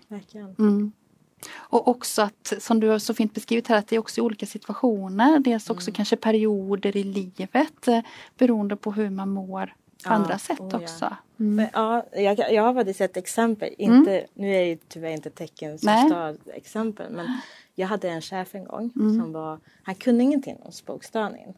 Verkligen. 0.08 0.92
Mm. 1.42 1.52
Och 1.54 1.88
också 1.88 2.22
att, 2.22 2.52
som 2.58 2.80
du 2.80 2.88
har 2.88 2.98
så 2.98 3.14
fint 3.14 3.34
beskrivit 3.34 3.68
här, 3.68 3.78
att 3.78 3.88
det 3.88 3.96
är 3.96 4.00
också 4.00 4.20
olika 4.20 4.46
situationer. 4.46 5.38
Dels 5.38 5.70
också 5.70 5.92
kanske 5.92 6.16
perioder 6.16 6.96
i 6.96 7.04
livet 7.04 7.88
eh, 7.88 8.00
beroende 8.38 8.76
på 8.76 8.92
hur 8.92 9.10
man 9.10 9.28
mår 9.28 9.74
på 10.04 10.10
andra 10.10 10.38
sätt 10.38 10.60
oh 10.60 10.68
ja. 10.72 10.78
också. 10.78 11.16
Men, 11.36 11.68
ja, 11.72 12.06
jag, 12.12 12.52
jag 12.52 12.62
har 12.62 12.74
faktiskt 12.74 13.00
ett 13.00 13.16
exempel. 13.16 13.74
Inte, 13.78 14.26
Nu 14.34 14.54
är 14.54 14.66
det 14.66 14.88
tyvärr 14.88 15.10
inte 15.10 15.30
tecken 15.30 15.78
som 15.78 16.36
exempel. 16.54 17.12
Men 17.12 17.26
jag 17.74 17.88
hade 17.88 18.08
en 18.08 18.22
chef 18.22 18.54
en 18.54 18.64
gång 18.64 18.90
som 18.94 19.32
var, 19.32 19.58
han 19.82 19.94
kunde 19.94 20.24
ingenting 20.24 20.56
om 20.62 20.72
språkstörning. 20.72 21.54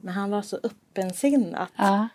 Men 0.00 0.14
han 0.14 0.30
var 0.30 0.42
så 0.42 0.58
öppensinnad. 0.62 1.66
Ja. 1.76 2.08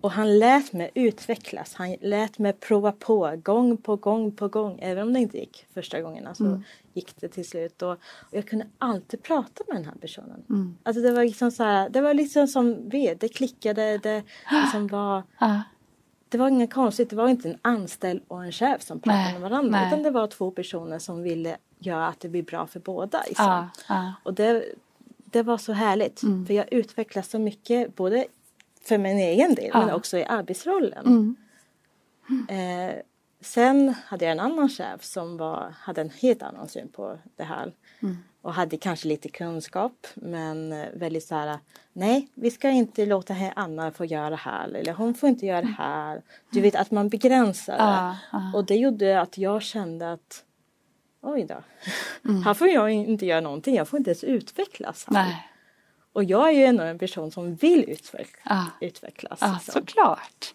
Och 0.00 0.10
han 0.10 0.38
lät 0.38 0.72
mig 0.72 0.90
utvecklas. 0.94 1.74
Han 1.74 1.96
lät 2.00 2.38
mig 2.38 2.52
prova 2.52 2.92
på 2.92 3.36
gång 3.42 3.76
på 3.76 3.96
gång 3.96 4.32
på 4.32 4.48
gång. 4.48 4.78
Även 4.82 5.06
om 5.06 5.12
det 5.12 5.20
inte 5.20 5.38
gick 5.38 5.66
första 5.74 6.00
gången 6.00 6.34
så 6.34 6.62
gick 6.94 7.16
det 7.20 7.28
till 7.28 7.48
slut. 7.48 7.82
Och, 7.82 7.90
och 7.92 7.98
jag 8.30 8.46
kunde 8.46 8.66
alltid 8.78 9.22
prata 9.22 9.64
med 9.68 9.76
den 9.76 9.84
här 9.84 9.94
personen. 10.00 10.76
Alltså 10.82 11.02
det 11.02 11.12
var 11.12 11.24
liksom 11.24 11.50
så 11.50 11.62
här, 11.62 11.88
det 11.88 12.00
var 12.00 12.14
liksom 12.14 12.46
som 12.46 12.88
vi, 12.88 13.14
det 13.20 13.28
klickade, 13.28 13.98
det 13.98 14.22
liksom 14.62 14.86
var 14.86 15.22
Ja. 15.38 15.62
det 16.28 16.38
var 16.38 16.48
inget 16.48 16.72
konstigt. 16.74 17.10
Det 17.10 17.16
var 17.16 17.28
inte 17.28 17.48
en 17.48 17.58
anställd 17.62 18.22
och 18.28 18.44
en 18.44 18.52
chef 18.52 18.82
som 18.82 19.00
pratade 19.00 19.22
Nej, 19.24 19.32
med 19.32 19.50
varandra. 19.50 19.70
nej. 19.78 19.86
Utan 19.88 20.02
det 20.02 20.10
var 20.10 20.26
två 20.26 20.50
personer 20.50 20.98
som 20.98 21.22
ville 21.22 21.56
göra 21.78 22.06
att 22.06 22.20
det 22.20 22.28
blir 22.28 22.42
bra 22.42 22.66
för 22.66 22.80
båda. 22.80 23.22
Liksom. 23.28 23.68
Ja. 23.88 24.12
Och 24.22 24.34
det, 24.34 24.64
det 25.24 25.42
var 25.42 25.58
så 25.58 25.72
härligt. 25.72 26.22
Mm. 26.22 26.46
För 26.46 26.54
jag 26.54 26.72
utvecklades 26.72 27.30
så 27.30 27.38
mycket. 27.38 27.96
Både 27.96 28.26
för 28.88 28.98
min 28.98 29.18
egen 29.18 29.54
del 29.54 29.70
Ja. 29.72 29.80
men 29.80 29.94
också 29.94 30.18
i 30.18 30.24
arbetsrollen. 30.24 31.06
Mm. 31.06 31.36
Eh, 32.48 32.94
sen 33.40 33.94
hade 34.06 34.24
jag 34.24 34.32
en 34.32 34.40
annan 34.40 34.68
chef 34.68 35.04
som 35.04 35.36
var, 35.36 35.74
hade 35.80 36.00
en 36.00 36.10
helt 36.10 36.42
annan 36.42 36.68
syn 36.68 36.88
på 36.88 37.18
det 37.36 37.44
här. 37.44 37.72
Mm. 38.00 38.16
Och 38.42 38.54
hade 38.54 38.76
kanske 38.76 39.08
lite 39.08 39.28
kunskap 39.28 40.06
men 40.14 40.72
eh, 40.72 40.86
väldigt 40.94 41.24
så 41.24 41.34
här 41.34 41.58
Nej, 41.92 42.28
vi 42.34 42.50
ska 42.50 42.68
inte 42.70 43.06
låta 43.06 43.34
Anna 43.56 43.90
få 43.90 44.04
göra 44.04 44.30
det 44.30 44.36
här 44.36 44.68
eller 44.68 44.92
hon 44.92 45.14
får 45.14 45.28
inte 45.28 45.46
göra 45.46 45.60
det 45.60 45.74
här. 45.78 46.22
Du 46.50 46.60
vet 46.60 46.74
att 46.74 46.90
man 46.90 47.08
begränsar. 47.08 47.76
Ja, 47.78 48.16
ja. 48.32 48.52
Och 48.54 48.66
det 48.66 48.76
gjorde 48.76 49.20
att 49.20 49.38
jag 49.38 49.62
kände 49.62 50.12
att 50.12 50.44
Oj 51.20 51.44
då, 51.44 51.62
här 52.44 52.54
får 52.54 52.68
jag 52.68 52.90
inte 52.90 53.26
göra 53.26 53.40
någonting. 53.40 53.74
Jag 53.74 53.88
får 53.88 53.98
inte 53.98 54.10
ens 54.10 54.24
utvecklas 54.24 55.04
här. 55.06 55.14
Nej. 55.14 55.47
Och 56.18 56.24
jag 56.24 56.48
är 56.48 56.52
ju 56.52 56.64
ändå 56.64 56.82
en 56.84 56.98
person 56.98 57.30
som 57.30 57.54
vill 57.54 57.84
utveckla, 57.90 58.40
Ja. 58.44 58.86
utvecklas. 58.86 59.38
Ja, 59.40 59.58
så. 59.62 59.72
såklart. 59.72 60.54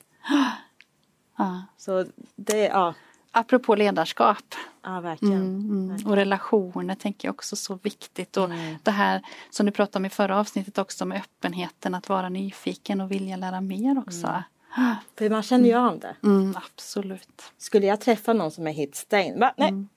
Ja. 1.38 1.62
så 1.78 2.06
det, 2.36 2.58
ja, 2.65 2.93
Apropå 3.32 3.76
ledarskap 3.76 4.56
ja 4.84 4.99
verkligen. 4.99 5.41
mm, 5.41 6.06
och 6.06 6.15
relationer 6.15 6.95
tänker 6.95 7.28
jag 7.28 7.34
också 7.36 7.56
så 7.56 7.76
viktigt. 7.84 8.38
Och 8.38 8.45
Mm. 8.45 8.76
det 8.84 8.91
här 8.91 9.21
som 9.49 9.65
du 9.65 9.71
pratade 9.71 9.97
om 9.97 10.06
i 10.06 10.10
förra 10.10 10.39
avsnittet 10.39 10.78
också 10.78 11.06
med 11.06 11.17
öppenheten 11.21 11.95
att 11.95 12.10
vara 12.10 12.30
nyfiken 12.30 13.02
och 13.02 13.12
vilja 13.12 13.36
lära 13.38 13.62
mer 13.62 13.97
också. 13.99 14.43
För 15.17 15.30
man 15.30 15.43
känner 15.43 15.67
ju 15.69 15.76
av 15.76 15.99
det. 15.99 16.15
Mm, 16.23 16.56
absolut. 16.65 17.43
Skulle 17.58 17.86
jag 17.86 18.02
träffa 18.02 18.34
någon 18.34 18.52
som 18.52 18.67
är 18.67 18.71
helt 18.73 18.95
stängd? 18.95 19.39
Va? 19.39 19.54
Nej. 19.58 19.69
Mm. 19.69 19.89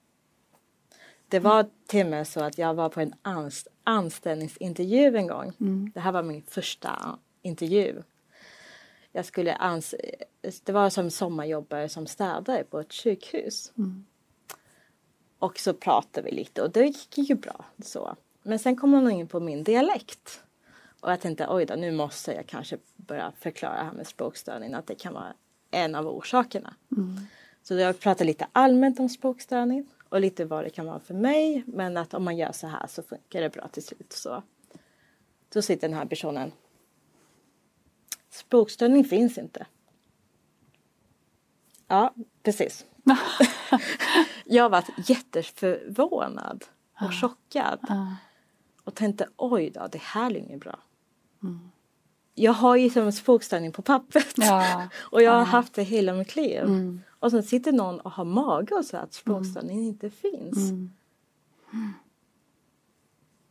Det 1.28 1.38
var 1.38 1.66
till 1.86 2.04
och 2.06 2.10
med 2.10 2.28
så 2.28 2.44
att 2.44 2.58
jag 2.58 2.74
var 2.74 2.88
på 2.88 3.00
en 3.00 3.14
anst- 3.22 3.66
anställningsintervju 3.86 5.16
en 5.16 5.26
gång. 5.26 5.52
Mm. 5.60 5.90
Det 5.94 6.00
här 6.00 6.12
var 6.12 6.22
min 6.22 6.42
första 6.42 7.18
intervju. 7.42 8.02
Jag 9.12 9.24
skulle 9.24 9.54
ans- 9.54 9.94
det 10.64 10.72
var 10.72 10.90
som 10.90 11.10
sommarjobbare 11.10 11.88
som 11.88 12.06
städare 12.06 12.64
på 12.64 12.80
ett 12.80 12.92
sjukhus. 12.92 13.72
Mm. 13.78 14.04
Och 15.38 15.58
så 15.58 15.74
pratade 15.74 16.30
vi 16.30 16.36
lite 16.36 16.62
och 16.62 16.70
det 16.70 16.84
gick 16.86 17.18
ju 17.18 17.34
bra. 17.34 17.64
Så. 17.82 18.16
Men 18.42 18.58
sen 18.58 18.76
kom 18.76 18.92
hon 18.92 19.10
in 19.10 19.28
på 19.28 19.40
min 19.40 19.64
dialekt. 19.64 20.42
Och 21.00 21.10
jag 21.12 21.20
tänkte 21.20 21.46
oj 21.50 21.64
då, 21.66 21.74
nu 21.74 21.92
måste 21.92 22.32
jag 22.32 22.46
kanske 22.46 22.78
börja 22.96 23.32
förklara 23.40 23.76
det 23.76 23.84
här 23.84 23.92
med 23.92 24.06
språkstörning. 24.06 24.74
Att 24.74 24.86
det 24.86 24.94
kan 24.94 25.14
vara 25.14 25.34
en 25.70 25.94
av 25.94 26.08
orsakerna. 26.08 26.74
Så 27.62 27.74
jag 27.74 28.00
pratade 28.00 28.24
lite 28.24 28.46
allmänt 28.52 29.00
om 29.00 29.08
språkstörning. 29.08 29.88
Och 30.16 30.20
lite 30.20 30.44
vad 30.44 30.64
det 30.64 30.70
kan 30.70 30.86
vara 30.86 31.00
för 31.00 31.14
mig. 31.14 31.64
Men 31.66 31.96
att 31.96 32.14
om 32.14 32.24
man 32.24 32.36
gör 32.36 32.52
så 32.52 32.66
här 32.66 32.86
så 32.86 33.02
funkar 33.02 33.40
det 33.40 33.50
bra 33.50 33.68
till 33.68 33.82
slut. 33.82 34.12
Så, 34.12 34.42
då 35.48 35.62
sitter 35.62 35.88
den 35.88 35.96
här 35.96 36.06
personen. 36.06 36.52
Språkstörning 38.30 39.04
finns 39.04 39.38
inte. 39.38 39.66
Ja, 41.86 42.14
precis. 42.42 42.86
jag 44.44 44.70
var 44.70 44.84
jätteförvånad 44.96 46.64
och 47.00 47.14
chockad. 47.20 47.80
Och 48.84 48.94
tänkte 48.94 49.28
oj 49.36 49.70
då, 49.70 49.86
det 49.92 50.02
här 50.02 50.30
är 50.30 50.36
inget 50.36 50.60
bra. 50.60 50.78
Jag 52.38 52.52
har 52.52 52.76
ju 52.76 52.90
som 52.90 53.12
språkstörning 53.12 53.72
på 53.72 53.82
pappret. 53.82 54.34
Ja. 54.36 54.88
och 54.98 55.22
jag 55.22 55.32
har 55.32 55.44
haft 55.44 55.74
det 55.74 55.82
hela 55.82 56.14
mitt 56.14 56.36
liv. 56.36 56.62
Mm. 56.62 57.00
Och 57.08 57.30
sen 57.30 57.42
sitter 57.42 57.72
någon 57.72 58.00
och 58.00 58.12
har 58.12 58.24
mage 58.24 58.74
och 58.74 58.84
säger 58.84 59.04
att 59.04 59.14
språkstörning 59.14 59.86
inte 59.86 60.10
finns. 60.10 60.70
Mm. 60.70 60.90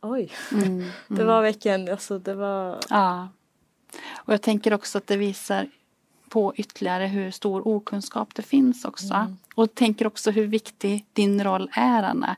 Oj. 0.00 0.30
Mm. 0.52 0.84
det 1.08 1.24
var 1.24 1.42
verkligen, 1.42 1.88
alltså 1.88 2.18
det 2.18 2.34
var... 2.34 2.78
Ja. 2.88 3.28
Och 4.14 4.32
jag 4.32 4.42
tänker 4.42 4.74
också 4.74 4.98
att 4.98 5.06
det 5.06 5.16
visar 5.16 5.68
på 6.28 6.54
ytterligare 6.56 7.06
hur 7.06 7.30
stor 7.30 7.68
okunskap 7.68 8.34
det 8.34 8.42
finns 8.42 8.84
också. 8.84 9.34
Och 9.54 9.74
tänker 9.74 10.06
också 10.06 10.30
hur 10.30 10.46
viktig 10.46 11.06
din 11.12 11.44
roll 11.44 11.70
är 11.72 12.02
Anna. 12.02 12.36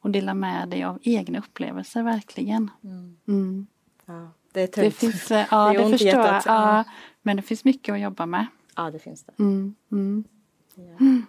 Och 0.00 0.10
dela 0.10 0.34
med 0.34 0.68
dig 0.68 0.84
av 0.84 0.98
egna 1.02 1.38
upplevelser 1.38 2.02
verkligen. 2.02 2.70
Mm. 3.26 3.66
Ja, 4.06 4.30
det 4.52 4.60
är 4.60 4.66
Det 4.66 4.72
tungt. 4.72 4.96
finns, 4.96 5.30
eh, 5.30 5.46
ja 5.50 5.72
Det 5.72 5.78
det, 5.84 5.90
förstår 5.90 6.08
jag. 6.10 6.42
Ja, 6.46 6.84
men 7.22 7.36
det 7.36 7.42
finns 7.42 7.64
mycket 7.64 7.92
att 7.92 8.00
jobba 8.00 8.26
med. 8.26 8.46
Ja, 8.76 8.90
det 8.90 8.98
finns 8.98 9.24
det. 9.24 9.32
Mm. 9.38 9.74
Mm. 9.92 10.24
Ja. 10.74 11.06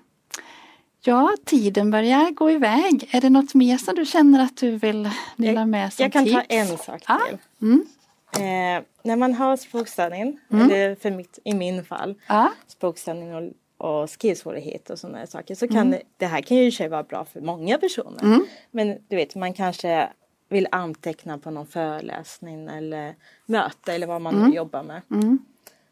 Ja, 1.04 1.32
tiden 1.46 1.92
börjar 1.92 2.32
gå 2.32 2.52
iväg. 2.52 3.10
Är 3.12 3.22
det 3.22 3.30
något 3.30 3.54
mer 3.54 3.78
som 3.78 3.96
du 3.96 4.06
känner 4.06 4.44
att 4.44 4.58
du 4.58 4.72
vill 4.78 5.10
dela 5.36 5.66
med 5.66 5.94
som 5.94 6.04
Jag 6.04 6.14
kan 6.14 6.24
tips? 6.26 6.34
ta 6.36 6.42
en 6.42 6.78
sak 6.78 7.04
Ja. 7.08 7.20
till. 7.30 7.38
Mm. 7.62 7.86
Eh, 8.36 8.84
när 9.04 9.16
man 9.16 9.34
har 9.34 9.58
språkstörning, 9.58 10.40
eller 10.50 10.96
för 10.96 11.12
mitt, 11.12 11.40
i 11.44 11.54
min 11.54 11.86
fall, 11.86 12.16
Ja. 12.28 12.52
språkstörning 12.68 13.36
och, 13.36 13.52
och 14.02 14.10
skrivsvårigheter 14.10 14.94
och 14.94 15.00
sådana 15.00 15.28
saker 15.28 15.56
så 15.56 15.66
Mm. 15.66 15.76
kan 15.76 15.92
det, 15.92 16.02
det 16.18 16.26
här 16.26 16.42
kan 16.42 16.58
ju 16.58 16.64
i 16.66 16.70
och 16.70 16.74
för 16.74 16.78
sig 16.78 16.90
vara 16.90 17.04
bra 17.04 17.26
för 17.26 17.42
många 17.42 17.78
personer. 17.78 18.40
Men 18.72 18.98
du 19.08 19.16
vet, 19.16 19.36
man 19.36 19.54
kanske 19.54 20.10
vill 20.52 20.68
anteckna 20.72 21.38
på 21.38 21.52
någon 21.52 21.68
föreläsning 21.68 22.68
eller 22.68 23.16
möte 23.46 23.94
eller 23.94 24.08
vad 24.08 24.22
man 24.22 24.36
nu 24.36 24.56
jobbar 24.56 24.84
med. 24.84 25.02
Mm. 25.12 25.40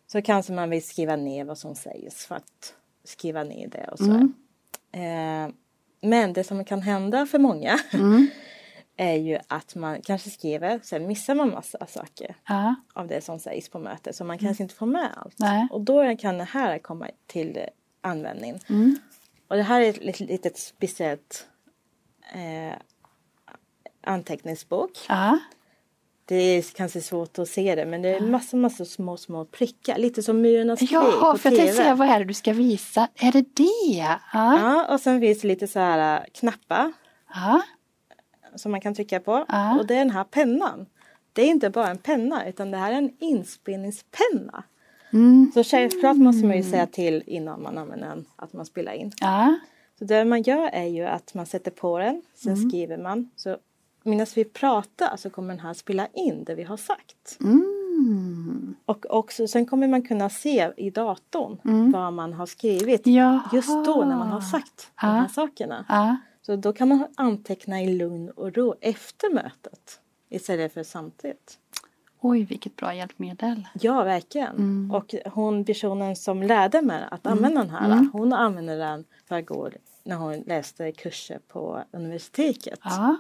Så 0.08 0.22
kanske 0.22 0.54
man 0.54 0.70
vill 0.70 0.84
skriva 0.88 1.16
ner 1.16 1.46
vad 1.46 1.58
som 1.58 1.76
sägs 1.76 2.26
för 2.26 2.36
att 2.36 2.74
skriva 3.04 3.44
ner 3.44 3.68
det 3.68 3.88
och 3.92 3.98
så. 3.98 4.12
Mm. 4.12 4.34
Eh, 4.92 5.54
men 6.02 6.34
det 6.34 6.44
som 6.44 6.66
kan 6.66 6.82
hända 6.82 7.26
för 7.26 7.40
många 7.40 7.80
Mm. 7.94 8.28
är 8.98 9.16
ju 9.16 9.40
att 9.48 9.76
man 9.76 10.02
kanske 10.02 10.30
skriver, 10.30 10.80
sen 10.84 11.08
missar 11.08 11.36
man 11.36 11.50
massa 11.50 11.86
saker 11.88 12.36
Ja. 12.48 12.76
av 12.94 13.08
det 13.08 13.22
som 13.22 13.40
sägs 13.40 13.70
på 13.70 13.80
mötet 13.80 14.16
så 14.16 14.24
man 14.24 14.38
kanske 14.38 14.64
inte 14.64 14.76
får 14.76 14.86
med 14.86 15.10
allt. 15.18 15.40
Nej. 15.40 15.68
Och 15.72 15.82
då 15.82 16.16
kan 16.18 16.38
det 16.38 16.44
här 16.44 16.80
komma 16.80 17.08
till 17.28 17.60
användning. 18.02 18.60
Mm. 18.70 18.96
Och 19.48 19.56
det 19.56 19.64
här 19.64 19.82
är 19.82 19.90
ett 19.90 20.04
litet, 20.04 20.30
litet 20.30 20.58
speciellt 20.58 21.48
eh, 22.34 22.78
anteckningsbok. 24.02 24.92
Ja. 25.10 25.40
Det 26.26 26.36
är 26.36 26.62
kanske 26.76 27.02
svårt 27.02 27.40
att 27.40 27.48
se 27.50 27.76
det 27.76 27.86
men 27.86 28.02
det 28.02 28.10
är 28.10 28.20
massa, 28.20 28.58
massa 28.58 28.86
små, 28.86 29.18
små 29.18 29.46
prickar. 29.46 29.98
Lite 29.98 30.24
som 30.24 30.42
Myrornas 30.42 30.80
krig 30.80 30.90
Jaha, 30.92 31.38
för 31.38 31.50
jag 31.50 31.58
tänkte 31.60 31.76
säga 31.76 31.96
vad 31.96 32.08
är 32.10 32.20
det 32.20 32.26
du 32.26 32.34
ska 32.34 32.54
visa? 32.54 33.08
Är 33.16 33.32
det 33.32 33.46
det? 33.56 33.98
Ja. 33.98 34.20
Ja, 34.34 34.94
och 34.94 35.00
sen 35.00 35.20
finns 35.20 35.42
det 35.42 35.48
lite 35.48 35.68
så 35.68 35.80
här 35.80 36.18
äh, 36.20 36.24
knappar 36.34 36.92
Ja. 37.34 37.62
som 38.56 38.72
man 38.72 38.82
kan 38.82 38.96
trycka 38.96 39.20
på. 39.20 39.34
Och 39.80 39.88
det 39.88 39.94
är 39.96 40.00
den 40.00 40.12
här 40.12 40.24
pennan. 40.24 40.86
Det 41.34 41.42
är 41.42 41.48
inte 41.48 41.70
bara 41.70 41.88
en 41.90 41.98
penna 41.98 42.48
utan 42.48 42.72
det 42.72 42.78
här 42.78 42.92
är 42.92 42.98
en 42.98 43.12
inspelningspenna. 43.20 44.64
Mm. 45.14 45.52
Så 45.54 45.64
självklart 45.64 46.18
måste 46.18 46.46
man 46.46 46.58
ju 46.58 46.64
säga 46.64 46.88
till 46.88 47.24
innan 47.28 47.62
man 47.64 47.78
använder 47.78 48.08
den 48.08 48.26
att 48.36 48.54
man 48.54 48.66
spelar 48.66 48.92
in. 48.94 49.12
Så 50.00 50.06
det 50.06 50.26
man 50.26 50.42
gör 50.42 50.70
är 50.74 50.86
ju 50.86 51.04
att 51.06 51.34
man 51.34 51.46
sätter 51.46 51.72
på 51.72 52.00
den, 52.00 52.22
sen 52.36 52.54
Mm. 52.54 52.70
skriver 52.70 52.98
man. 52.98 53.30
Så 53.36 53.58
medan 54.04 54.28
vi 54.36 54.44
pratar 54.44 55.18
så 55.18 55.30
kommer 55.30 55.50
den 55.50 55.60
här 55.60 55.74
spela 55.74 56.08
in 56.14 56.44
det 56.44 56.56
vi 56.56 56.64
har 56.64 56.78
sagt. 56.78 57.38
Mm. 57.42 58.76
Och 58.86 59.06
också, 59.10 59.48
sen 59.48 59.66
kommer 59.66 59.88
man 59.88 60.02
kunna 60.02 60.30
se 60.30 60.72
i 60.78 60.90
datorn 60.90 61.58
vad 61.92 62.14
man 62.14 62.34
har 62.34 62.46
skrivit 62.46 63.06
Mm. 63.06 63.16
Jaha. 63.18 63.50
just 63.54 63.86
då 63.86 64.06
när 64.06 64.18
man 64.18 64.28
har 64.28 64.42
sagt 64.42 64.92
de 65.02 65.08
här 65.08 65.28
sakerna. 65.28 65.86
Ja. 65.90 66.16
Så 66.42 66.56
då 66.56 66.74
kan 66.74 66.88
man 66.88 67.08
anteckna 67.16 67.82
i 67.82 67.98
lugn 67.98 68.30
och 68.30 68.54
ro 68.58 68.76
efter 68.82 69.34
mötet 69.34 70.00
istället 70.30 70.74
för 70.74 70.84
samtidigt. 70.84 71.58
Oj, 72.22 72.44
vilket 72.44 72.76
bra 72.76 72.94
hjälpmedel. 72.96 73.68
Ja, 73.74 74.04
verkligen. 74.04 74.56
Mm. 74.56 74.92
Och 74.92 75.16
hon 75.26 75.66
personen 75.66 76.16
som 76.16 76.44
lärde 76.44 76.82
mig 76.82 77.04
att 77.12 77.28
använda 77.28 77.62
den 77.62 77.70
här, 77.70 77.86
Mm. 77.92 78.10
hon 78.14 78.34
använde 78.34 78.78
den 78.78 79.06
för 79.28 79.36
att 79.36 79.46
gå 79.46 79.70
när 80.04 80.16
hon 80.16 80.34
läste 80.40 80.92
kurser 80.92 81.40
på 81.48 81.84
universitetet. 81.92 82.80
Ja. 82.84 83.16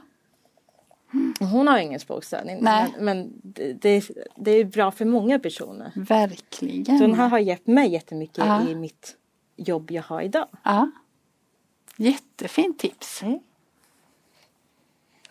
Hon 1.40 1.68
har 1.68 1.78
ingen 1.78 2.00
språkstörning. 2.00 2.58
Nej. 2.62 2.94
Men, 3.00 3.06
men 3.06 3.32
det, 3.44 3.74
det, 3.74 4.10
det 4.36 4.52
är 4.52 4.66
bra 4.66 4.92
för 4.92 5.06
många 5.06 5.40
personer. 5.40 5.92
Verkligen. 5.96 7.00
Så 7.00 7.06
den 7.08 7.16
här 7.16 7.28
har 7.28 7.40
hjälpt 7.40 7.68
mig 7.68 7.92
jättemycket 7.92 8.38
Ja. 8.46 8.62
i 8.70 8.76
mitt 8.76 9.16
jobb 9.56 9.92
jag 9.92 10.04
har 10.04 10.22
idag. 10.22 10.48
Ja. 10.64 10.92
Jättefint 11.98 12.80
tips. 12.80 13.22
Mm. 13.24 13.40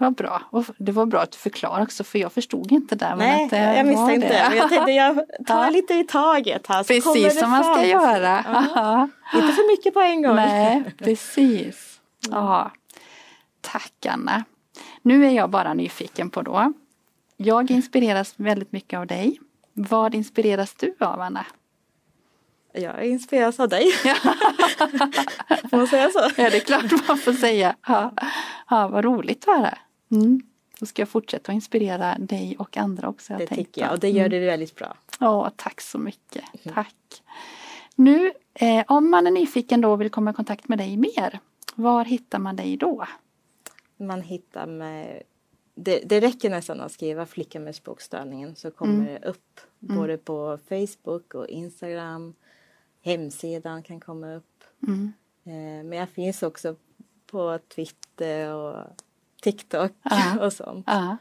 Vad 0.00 0.14
bra. 0.14 0.42
Och 0.50 0.64
det 0.78 0.92
var 0.92 1.06
bra 1.06 1.20
att 1.20 1.30
du 1.32 1.38
förklarade 1.38 1.82
också 1.82 2.04
för 2.04 2.18
jag 2.18 2.32
förstod 2.32 2.72
inte 2.72 2.94
där. 2.94 3.08
Men 3.16 3.18
Nej, 3.18 3.44
att 3.44 3.50
det 3.50 3.56
jag 3.76 3.84
var 3.84 3.90
misstänkte 3.90 4.28
det. 4.28 4.46
Men 4.48 4.58
jag 4.58 4.68
tänkte 4.68 4.90
jag 4.92 5.16
tar 5.46 5.64
Ja. 5.64 5.70
lite 5.70 5.94
i 5.94 6.04
taget 6.04 6.66
här. 6.66 6.82
så 6.82 6.92
det 6.92 7.00
Precis 7.00 7.38
som 7.40 7.50
man 7.50 7.64
ska 7.64 7.86
göra. 7.86 8.44
Ja. 8.52 8.64
Ja. 8.74 9.08
Inte 9.40 9.52
för 9.52 9.72
mycket 9.72 9.94
på 9.94 10.00
en 10.00 10.22
gång. 10.22 10.36
Nej, 10.36 10.84
precis. 10.98 12.00
Ja. 12.30 12.72
Tack 13.60 14.06
Anna. 14.08 14.44
Nu 15.08 15.26
är 15.26 15.30
jag 15.30 15.50
bara 15.50 15.74
nyfiken 15.74 16.30
på 16.30 16.42
då. 16.42 16.72
Jag 17.36 17.70
inspireras 17.70 18.34
väldigt 18.36 18.72
mycket 18.72 18.98
av 18.98 19.06
dig. 19.06 19.40
Vad 19.72 20.14
inspireras 20.14 20.74
du 20.74 20.94
av 21.00 21.20
Anna? 21.20 21.46
Jag 22.72 23.06
inspireras 23.06 23.60
av 23.60 23.68
dig. 23.68 23.92
Får 25.70 25.76
man 25.76 25.86
säga 25.86 26.10
så? 26.10 26.18
Ja, 26.36 26.50
det 26.50 26.56
är 26.56 26.60
klart 26.60 27.08
man 27.08 27.18
får 27.18 27.32
säga. 27.32 27.76
Ja, 27.86 28.12
ja 28.70 28.88
vad 28.88 29.04
roligt 29.04 29.48
att 29.48 29.56
höra. 29.56 29.78
Mm. 30.10 30.42
Då 30.78 30.86
ska 30.86 31.02
jag 31.02 31.08
fortsätta 31.08 31.52
att 31.52 31.54
inspirera 31.54 32.18
dig 32.18 32.56
och 32.58 32.76
andra 32.76 33.08
också. 33.08 33.32
Det 33.32 33.46
tänkt 33.46 33.58
tycker 33.58 33.80
jag 33.80 33.92
och 33.92 34.00
det 34.00 34.10
gör 34.10 34.28
du 34.28 34.40
väldigt 34.40 34.74
bra. 34.74 34.96
Ja, 35.18 35.50
tack 35.56 35.80
så 35.80 35.98
mycket. 35.98 36.44
Tack. 36.74 37.22
Nu, 37.94 38.32
eh, 38.54 38.84
om 38.88 39.10
man 39.10 39.26
är 39.26 39.30
nyfiken 39.30 39.80
då 39.80 39.92
och 39.92 40.00
vill 40.00 40.10
komma 40.10 40.30
i 40.30 40.34
kontakt 40.34 40.68
med 40.68 40.78
dig 40.78 40.96
mer, 40.96 41.40
var 41.74 42.04
hittar 42.04 42.38
man 42.38 42.56
dig 42.56 42.76
då? 42.76 43.06
Man 43.98 44.22
hittar 44.22 44.66
med 44.66 45.22
det, 45.74 46.00
det 46.04 46.20
räcker 46.20 46.50
nästan 46.50 46.80
att 46.80 46.92
skriva 46.92 47.26
flicka 47.26 47.60
med 47.60 47.74
språkstörningen 47.74 48.56
så 48.56 48.70
kommer 48.70 49.04
det 49.04 49.28
upp 49.28 49.60
både 49.78 50.18
på 50.18 50.58
Facebook 50.68 51.34
och 51.34 51.48
Instagram. 51.48 52.34
Hemsidan 53.02 53.82
kan 53.82 54.00
komma 54.00 54.34
upp. 54.34 54.64
Mm. 54.86 55.12
Eh, 55.44 55.84
men 55.84 55.92
jag 55.92 56.08
finns 56.08 56.42
också 56.42 56.76
på 57.26 57.58
Twitter 57.74 58.54
och 58.54 58.86
TikTok 59.42 59.92
Ja. 60.02 60.40
och 60.46 60.52
sånt. 60.52 60.84
Ja. 60.86 61.16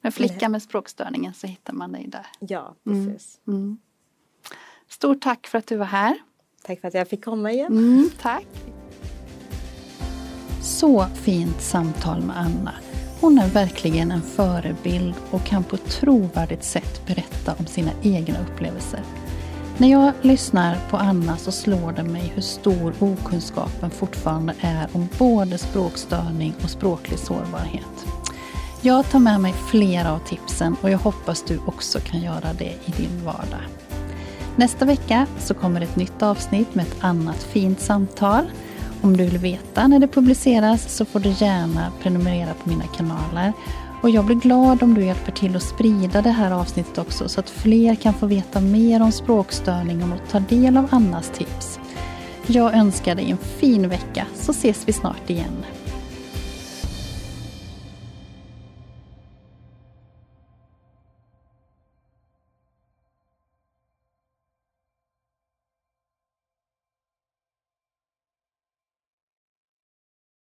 Med 0.00 0.14
flicka 0.14 0.48
med 0.48 0.62
språkstörningen 0.62 1.34
så 1.34 1.46
hittar 1.46 1.72
man 1.72 1.92
dig 1.92 2.06
där. 2.08 2.26
Ja, 2.40 2.74
precis. 2.84 3.40
Mm. 3.46 3.78
Stort 4.88 5.20
tack 5.20 5.46
för 5.46 5.58
att 5.58 5.66
du 5.66 5.76
var 5.76 5.86
här. 5.86 6.18
Tack 6.62 6.80
för 6.80 6.88
att 6.88 6.94
jag 6.94 7.08
fick 7.08 7.24
komma 7.24 7.52
igen. 7.52 7.72
Mm, 7.72 8.10
tack. 8.18 8.46
Så 10.62 11.06
fint 11.14 11.60
samtal 11.60 12.20
med 12.22 12.36
Anna. 12.36 12.72
Hon 13.20 13.38
är 13.38 13.48
verkligen 13.48 14.10
en 14.10 14.22
förebild 14.22 15.14
och 15.30 15.44
kan 15.44 15.64
på 15.64 15.76
ett 15.76 15.90
trovärdigt 15.90 16.64
sätt 16.64 17.06
berätta 17.06 17.54
om 17.58 17.66
sina 17.66 17.90
egna 18.02 18.38
upplevelser. 18.40 19.00
När 19.78 19.88
jag 19.88 20.12
lyssnar 20.22 20.78
på 20.90 20.96
Anna 20.96 21.36
så 21.36 21.52
slår 21.52 21.92
det 21.92 22.02
mig 22.02 22.32
hur 22.34 22.42
stor 22.42 22.94
okunskapen 22.98 23.90
fortfarande 23.90 24.54
är 24.60 24.88
om 24.92 25.08
både 25.18 25.58
språkstörning 25.58 26.54
och 26.62 26.70
språklig 26.70 27.18
sårbarhet. 27.18 28.06
Jag 28.80 29.10
tar 29.10 29.18
med 29.18 29.40
mig 29.40 29.54
flera 29.70 30.12
av 30.12 30.18
tipsen 30.18 30.76
och 30.80 30.90
jag 30.90 30.98
hoppas 30.98 31.42
du 31.42 31.58
också 31.66 32.00
kan 32.00 32.20
göra 32.20 32.52
det 32.58 32.74
i 32.84 32.90
din 32.96 33.24
vardag. 33.24 33.62
Nästa 34.56 34.84
vecka 34.84 35.26
så 35.38 35.54
kommer 35.54 35.80
ett 35.80 35.96
nytt 35.96 36.22
avsnitt 36.22 36.74
med 36.74 36.86
ett 36.86 36.96
annat 37.04 37.42
fint 37.42 37.80
samtal. 37.80 38.44
Om 39.02 39.16
du 39.16 39.24
vill 39.24 39.38
veta 39.38 39.86
när 39.86 39.98
det 39.98 40.08
publiceras 40.08 40.96
så 40.96 41.04
får 41.04 41.20
du 41.20 41.28
gärna 41.28 41.92
prenumerera 42.02 42.54
på 42.54 42.68
mina 42.68 42.84
kanaler. 42.84 43.52
Och 44.02 44.10
jag 44.10 44.24
blir 44.24 44.36
glad 44.36 44.82
om 44.82 44.94
du 44.94 45.04
hjälper 45.04 45.32
till 45.32 45.56
att 45.56 45.62
sprida 45.62 46.22
det 46.22 46.30
här 46.30 46.50
avsnittet 46.50 46.98
också 46.98 47.28
så 47.28 47.40
att 47.40 47.50
fler 47.50 47.94
kan 47.94 48.14
få 48.14 48.26
veta 48.26 48.60
mer 48.60 49.02
om 49.02 49.12
språkstörning 49.12 50.02
och 50.02 50.30
ta 50.30 50.40
del 50.40 50.76
av 50.76 50.88
Annas 50.90 51.30
tips. 51.30 51.78
Jag 52.46 52.74
önskar 52.74 53.14
dig 53.14 53.30
en 53.30 53.36
fin 53.36 53.88
vecka 53.88 54.26
så 54.34 54.50
ses 54.50 54.88
vi 54.88 54.92
snart 54.92 55.30
igen. 55.30 55.64